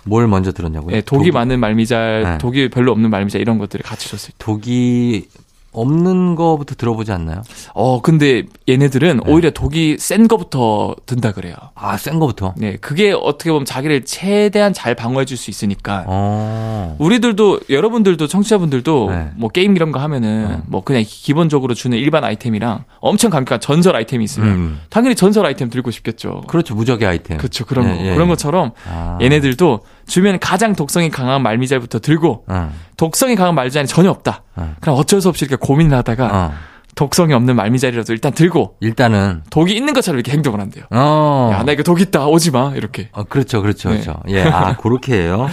뭘 0.06 0.28
먼저 0.28 0.52
들었냐고요? 0.54 0.96
예, 0.96 1.02
독이 1.02 1.32
많은 1.32 1.60
말미잘, 1.60 2.24
네. 2.24 2.38
독이 2.38 2.70
별로 2.70 2.92
없는 2.94 3.10
말미잘 3.10 3.42
이런 3.42 3.58
것들을 3.58 3.84
같이 3.84 4.10
줬을 4.10 4.30
때. 4.32 4.36
독이 4.40 5.28
없는 5.72 6.36
거부터 6.36 6.76
들어보지 6.76 7.12
않나요? 7.12 7.42
어, 7.74 8.02
근데 8.02 8.44
얘네들은 8.68 9.22
네. 9.26 9.32
오히려 9.32 9.52
독이 9.52 9.98
센 10.00 10.28
거부터 10.28 10.96
든다 11.06 11.32
그래요. 11.32 11.56
아, 11.76 11.96
센 11.98 12.20
거부터. 12.20 12.54
네, 12.58 12.78
그게 12.78 13.12
어떻게 13.12 13.52
보면 13.52 13.66
자기를 13.66 14.06
최대한 14.06 14.74
잘 14.74 14.96
방어해 14.96 15.26
줄 15.26 15.38
수 15.38 15.50
있으니까. 15.50 16.04
어. 16.08 16.96
우리들도 17.00 17.62
여러분들도 17.70 18.28
청취자분들도 18.28 19.10
네. 19.12 19.30
뭐 19.36 19.50
게임 19.50 19.76
이런 19.76 19.92
거 19.92 20.00
하면은 20.00 20.46
어. 20.52 20.62
뭐 20.68 20.84
그냥 20.84 21.04
기본적으로 21.06 21.74
주는 21.74 21.98
일반 21.98 22.24
아이템이랑 22.24 22.84
엄청 23.00 23.30
강력한 23.32 23.60
전설 23.62 23.96
아이템이 23.96 24.24
있으면 24.26 24.50
음. 24.50 24.82
당연히 24.90 25.16
전설 25.16 25.46
아이템 25.46 25.70
들고 25.70 25.92
싶겠죠. 25.92 26.42
그렇죠. 26.48 26.76
무적의 26.76 27.08
아이템. 27.08 27.38
그렇죠. 27.38 27.66
그런 27.66 27.86
예, 27.86 27.90
거. 27.96 28.06
예, 28.06 28.14
그런 28.14 28.28
예. 28.28 28.30
것처럼 28.32 28.72
아. 28.90 29.18
얘네들도 29.22 29.80
주변에 30.10 30.38
가장 30.40 30.76
독성이 30.76 31.10
강한 31.10 31.42
말미잘부터 31.44 32.00
들고 32.00 32.46
어. 32.48 32.72
독성이 32.98 33.36
강한 33.36 33.56
말미잘이 33.56 33.88
전혀 33.88 34.10
없다. 34.10 34.44
어. 34.56 34.76
그럼 34.82 34.98
어쩔 34.98 35.22
수 35.22 35.30
없이 35.30 35.46
이렇게 35.46 35.56
고민을 35.56 35.98
하다가 35.98 36.30
어. 36.34 36.54
독성이 36.96 37.34
없는 37.34 37.56
말미잘이라도 37.56 38.12
일단 38.12 38.34
들고 38.34 38.76
일단은 38.82 39.44
독이 39.52 39.74
있는 39.74 39.94
것처럼 39.94 40.18
이렇게 40.20 40.32
행동을 40.34 40.60
한대요. 40.60 40.84
어. 40.90 41.52
야, 41.54 41.64
나 41.64 41.72
이거 41.72 41.84
독 41.84 42.02
있다. 42.02 42.26
오지 42.28 42.52
마. 42.52 42.74
이렇게. 42.76 43.10
어, 43.14 43.24
그렇죠, 43.24 43.62
그렇죠, 43.62 43.90
네. 43.90 44.02
그렇죠. 44.02 44.20
예, 44.28 44.44
아, 44.44 44.76
그렇게 44.82 45.14
해요. 45.14 45.48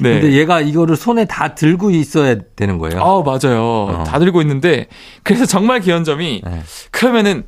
네. 0.00 0.20
근데 0.20 0.36
얘가 0.36 0.60
이거를 0.60 0.94
손에 0.96 1.24
다 1.24 1.54
들고 1.54 1.90
있어야 1.90 2.36
되는 2.54 2.78
거예요. 2.78 3.00
아, 3.02 3.22
맞아요. 3.22 3.62
어. 3.62 4.04
다 4.06 4.18
들고 4.18 4.42
있는데 4.42 4.86
그래서 5.24 5.46
정말 5.46 5.80
귀여운 5.80 6.04
점이 6.04 6.42
네. 6.44 6.62
그러면은 6.90 7.44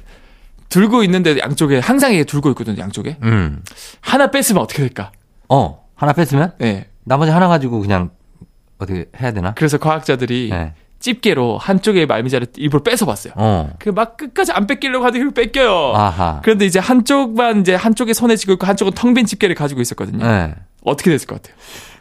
들고 0.70 1.04
있는데 1.04 1.38
양쪽에 1.38 1.78
항상 1.78 2.12
이게 2.12 2.24
들고 2.24 2.48
있거든요. 2.50 2.80
양쪽에. 2.80 3.18
음. 3.22 3.62
하나 4.00 4.30
뺐으면 4.30 4.62
어떻게 4.62 4.82
될까? 4.82 5.12
어, 5.48 5.83
하나 5.94 6.12
뺐으면 6.12 6.52
네. 6.58 6.88
나머지 7.04 7.30
하나 7.30 7.48
가지고 7.48 7.80
그냥 7.80 8.10
어떻게 8.78 9.06
해야 9.20 9.32
되나? 9.32 9.54
그래서 9.54 9.78
과학자들이 9.78 10.48
네. 10.50 10.72
집게로 10.98 11.58
한쪽의 11.58 12.06
말미잘을 12.06 12.46
일부러 12.56 12.82
뺏어 12.82 13.04
봤어요. 13.04 13.34
어. 13.36 13.70
그막 13.78 14.16
끝까지 14.16 14.52
안 14.52 14.66
뺏기려고 14.66 15.04
하더니 15.04 15.32
뺏겨요. 15.32 15.92
아하. 15.94 16.40
그런데 16.42 16.64
이제 16.64 16.78
한쪽만 16.78 17.60
이제 17.60 17.74
한쪽에 17.74 18.14
손에 18.14 18.36
쥐고 18.36 18.54
있고 18.54 18.66
한쪽은 18.66 18.94
텅 18.94 19.12
빈 19.14 19.26
집게를 19.26 19.54
가지고 19.54 19.80
있었거든요. 19.82 20.26
네. 20.26 20.54
어떻게 20.82 21.10
됐을 21.10 21.26
것 21.26 21.42
같아요? 21.42 21.56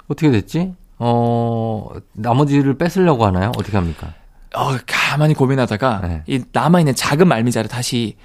어떻게 0.08 0.32
됐지? 0.32 0.74
어, 1.00 1.90
나머지를 2.14 2.78
뺏으려고 2.78 3.26
하나요? 3.26 3.52
어떻게 3.58 3.76
합니까? 3.76 4.14
어, 4.56 4.70
가만히 4.88 5.34
고민하다가 5.34 6.02
네. 6.08 6.24
이 6.28 6.44
남아 6.52 6.80
있는 6.80 6.96
작은 6.96 7.28
말미잘을 7.28 7.70
다시 7.70 8.16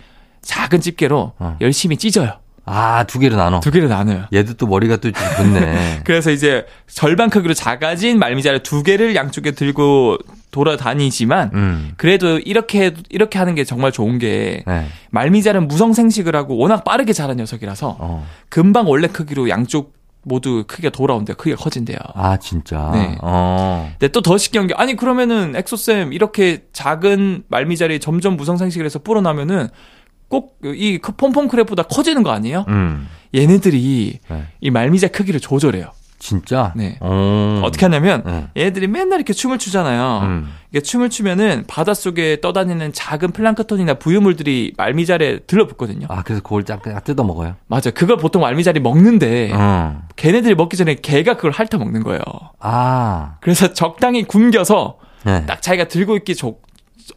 작은 0.43 0.81
집게로 0.81 1.33
어. 1.39 1.57
열심히 1.61 1.97
찢어요. 1.97 2.35
아, 2.69 3.05
두 3.05 3.19
개로 3.19 3.37
나눠. 3.37 3.61
두 3.61 3.71
개를 3.71 3.89
나눠요. 3.89 4.25
얘도 4.33 4.55
또 4.55 4.67
머리가 4.67 4.97
또 4.97 5.11
좋네. 5.13 6.01
그래서 6.05 6.31
이제 6.31 6.67
절반 6.87 7.31
크기로 7.31 7.55
작아진 7.55 8.19
말미잘을 8.19 8.63
두 8.63 8.83
개를 8.83 9.15
양쪽에 9.15 9.53
들고 9.53 10.19
돌아다니지만 10.51 11.51
음. 11.55 11.93
그래도 11.97 12.39
이렇게 12.39 12.93
이렇게 13.11 13.39
하는 13.39 13.55
게 13.55 13.65
정말 13.65 13.93
좋은 13.93 14.19
게 14.19 14.63
네. 14.67 14.87
말미잘은 15.11 15.69
무성 15.69 15.93
생식을 15.93 16.35
하고 16.35 16.57
워낙 16.57 16.85
빠르게 16.85 17.13
자란 17.13 17.37
녀석이라서 17.37 17.97
어. 17.99 18.27
금방 18.49 18.89
원래 18.89 19.09
크기로 19.09 19.49
양쪽 19.49 19.97
모두 20.25 20.65
크기가 20.67 20.91
돌아온대요. 20.91 21.37
크기가 21.37 21.57
커진대요. 21.57 21.97
아, 22.15 22.37
진짜. 22.37 22.91
네. 22.93 23.17
어. 23.23 23.91
근데 23.99 24.09
또 24.13 24.21
더 24.21 24.37
신기한 24.37 24.67
게 24.67 24.75
아니 24.77 24.95
그러면은 24.97 25.55
엑소쌤 25.57 26.13
이렇게 26.13 26.65
작은 26.73 27.45
말미잘이 27.49 28.01
점점 28.01 28.37
무성 28.37 28.57
생식을 28.59 28.85
해서 28.85 28.99
불어나면은 28.99 29.69
꼭 30.29 30.59
이 30.65 30.99
폼폼 30.99 31.49
크랩보다 31.49 31.87
커지는 31.89 32.23
거 32.23 32.31
아니에요? 32.31 32.65
음. 32.69 33.09
얘네들이 33.35 34.19
네. 34.29 34.47
이 34.61 34.71
말미잘 34.71 35.11
크기를 35.13 35.41
조절해요. 35.41 35.93
진짜? 36.19 36.73
네. 36.75 36.97
어. 37.01 37.61
어떻게 37.65 37.87
하냐면 37.87 38.25
네. 38.27 38.49
얘네들이 38.57 38.89
맨날 38.89 39.21
이렇게 39.21 39.33
춤을 39.33 39.59
추잖아요. 39.59 40.21
음. 40.25 40.53
이게 40.71 40.81
춤을 40.81 41.11
추면은 41.11 41.65
바닷속에 41.69 42.41
떠다니는 42.41 42.93
작은 42.93 43.31
플랑크톤이나 43.31 43.95
부유물들이 43.95 44.75
말미잘에 44.77 45.41
들러붙거든요. 45.47 46.07
아, 46.11 46.23
그래서 46.25 46.43
그걸 46.43 46.65
쫙 46.65 46.83
뜯어 47.05 47.23
먹어요? 47.23 47.55
맞아. 47.69 47.91
그걸 47.93 48.17
보통 48.17 48.43
말미잘이 48.43 48.81
먹는데 48.81 49.53
어. 49.55 50.03
걔네들이 50.17 50.57
먹기 50.57 50.77
전에 50.77 50.97
걔가 50.97 51.35
그걸 51.37 51.53
핥아 51.53 51.79
먹는 51.79 52.03
거예요. 52.03 52.21
아. 52.59 53.37
그래서 53.41 53.73
적당히 53.73 54.25
굶겨서 54.25 54.99
네. 55.25 55.47
딱 55.47 55.63
자기가 55.63 55.87
들고 55.89 56.17
있기 56.17 56.35
좋, 56.35 56.61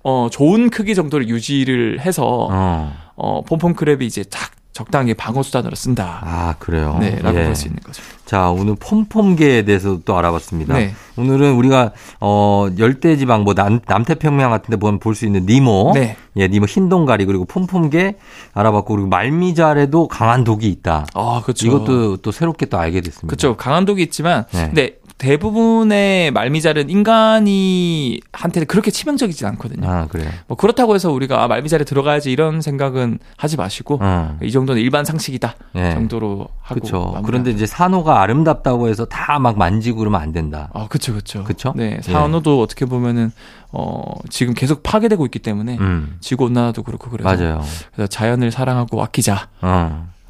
어, 0.03 0.27
좋은 0.31 0.69
크기 0.69 0.95
정도를 0.95 1.27
유지를 1.29 1.99
해서 2.01 2.47
어. 2.51 2.93
어, 3.15 3.41
폼폼 3.45 3.75
크랩이 3.75 4.03
이제 4.03 4.23
딱 4.23 4.51
적당히 4.73 5.13
방어 5.13 5.43
수단으로 5.43 5.75
쓴다. 5.75 6.21
아, 6.23 6.55
그래요? 6.57 6.97
네, 7.01 7.19
라고 7.21 7.37
예. 7.37 7.43
볼수 7.43 7.67
있는 7.67 7.79
거죠. 7.83 8.01
자, 8.25 8.49
오늘 8.49 8.75
폼폼개에 8.79 9.63
대해서 9.65 9.99
또 10.05 10.17
알아봤습니다. 10.17 10.73
네. 10.75 10.93
오늘은 11.17 11.55
우리가 11.55 11.91
어 12.21 12.67
열대지방 12.79 13.43
뭐 13.43 13.53
남, 13.53 13.81
남태평양 13.85 14.49
같은 14.49 14.71
데 14.71 14.77
보면 14.77 14.99
볼 14.99 15.13
수 15.13 15.25
있는 15.25 15.45
니모, 15.45 15.91
네. 15.93 16.15
예, 16.37 16.47
니모 16.47 16.65
흰 16.67 16.87
동가리 16.87 17.25
그리고 17.25 17.43
폼폼개 17.43 18.15
알아봤고 18.53 18.93
그리고 18.95 19.09
말미잘에도 19.09 20.07
강한 20.07 20.45
독이 20.45 20.69
있다. 20.69 21.05
아, 21.13 21.41
그렇죠. 21.43 21.67
이것도 21.67 22.17
또 22.17 22.31
새롭게 22.31 22.67
또 22.67 22.79
알게 22.79 23.01
됐습니다. 23.01 23.27
그렇죠. 23.27 23.57
강한 23.57 23.83
독이 23.83 24.01
있지만 24.03 24.45
네. 24.53 24.67
근데 24.67 24.97
대부분의 25.21 26.31
말미잘은 26.31 26.89
인간이 26.89 28.19
한테는 28.33 28.65
그렇게 28.65 28.89
치명적이진 28.89 29.45
않거든요. 29.47 29.87
아, 29.87 30.07
그래요. 30.07 30.29
뭐 30.47 30.57
그렇다고 30.57 30.95
해서 30.95 31.11
우리가 31.11 31.43
아, 31.43 31.47
말미잘에 31.47 31.83
들어가야지 31.83 32.31
이런 32.31 32.61
생각은 32.61 33.19
하지 33.37 33.55
마시고 33.55 33.99
어. 34.01 34.37
이 34.41 34.51
정도는 34.51 34.81
일반 34.81 35.05
상식이다 35.05 35.55
예. 35.75 35.91
정도로 35.91 36.47
하고 36.61 36.79
그렇죠. 36.79 37.21
그런데 37.23 37.51
이제 37.51 37.65
산호가 37.67 38.21
아름답다고 38.21 38.87
해서 38.89 39.05
다 39.05 39.41
막 39.41 39.57
만지고 39.57 39.99
그러면 39.99 40.21
안 40.21 40.31
된다. 40.33 40.69
아, 40.73 40.87
그쵸, 40.87 41.13
그쵸. 41.13 41.43
그쵸? 41.43 41.73
네, 41.75 41.97
예. 41.97 42.01
산호도 42.01 42.61
어떻게 42.61 42.85
보면은, 42.85 43.31
어, 43.71 44.03
지금 44.29 44.53
계속 44.53 44.83
파괴되고 44.83 45.25
있기 45.25 45.39
때문에, 45.39 45.77
음. 45.79 46.17
지구 46.19 46.45
온난화도 46.45 46.83
그렇고, 46.83 47.09
그래서. 47.09 47.27
맞아요. 47.29 47.61
그래서 47.95 48.07
자연을 48.07 48.51
사랑하고 48.51 49.01
아끼자 49.01 49.47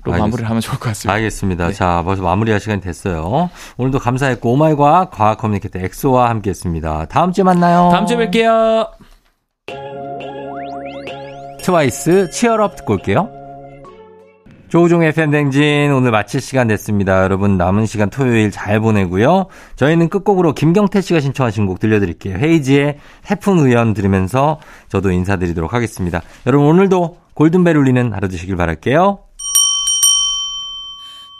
로 0.03 0.13
어. 0.13 0.17
마무리를 0.17 0.49
하면 0.49 0.61
좋을 0.61 0.79
것 0.79 0.89
같습니다. 0.89 1.13
알겠습니다. 1.13 1.67
네. 1.67 1.73
자, 1.73 2.01
벌써 2.03 2.23
마무리할 2.23 2.59
시간이 2.59 2.81
됐어요. 2.81 3.49
오늘도 3.77 3.99
감사했고, 3.99 4.51
Oh 4.53 4.81
my 4.81 5.09
과학 5.11 5.37
과학 5.37 5.51
communicator 5.51 5.79
엑소와 5.79 6.29
함께 6.29 6.49
했습니다. 6.49 7.05
다음 7.05 7.31
주에 7.31 7.43
만나요. 7.43 7.89
다음 7.91 8.05
주에 8.05 8.17
뵐게요. 8.17 8.89
트와이스 11.61 12.31
Cheer 12.31 12.63
Up 12.63 12.75
듣고 12.77 12.93
올게요. 12.93 13.29
조우종 14.71 15.03
FM 15.03 15.31
댕진 15.31 15.91
오늘 15.91 16.11
마칠 16.11 16.39
시간 16.39 16.67
됐습니다. 16.69 17.23
여러분 17.23 17.57
남은 17.57 17.85
시간 17.85 18.09
토요일 18.09 18.51
잘 18.51 18.79
보내고요. 18.79 19.47
저희는 19.75 20.07
끝곡으로 20.07 20.53
김경태 20.53 21.01
씨가 21.01 21.19
신청하신 21.19 21.65
곡 21.65 21.79
들려드릴게요. 21.79 22.37
헤이지의 22.37 22.97
태풍 23.21 23.59
의연 23.59 23.93
들으면서 23.93 24.59
저도 24.87 25.11
인사드리도록 25.11 25.73
하겠습니다. 25.73 26.21
여러분 26.47 26.67
오늘도 26.67 27.17
골든벨 27.33 27.75
울리는 27.75 28.13
하루 28.13 28.29
되시길 28.29 28.55
바랄게요. 28.55 29.19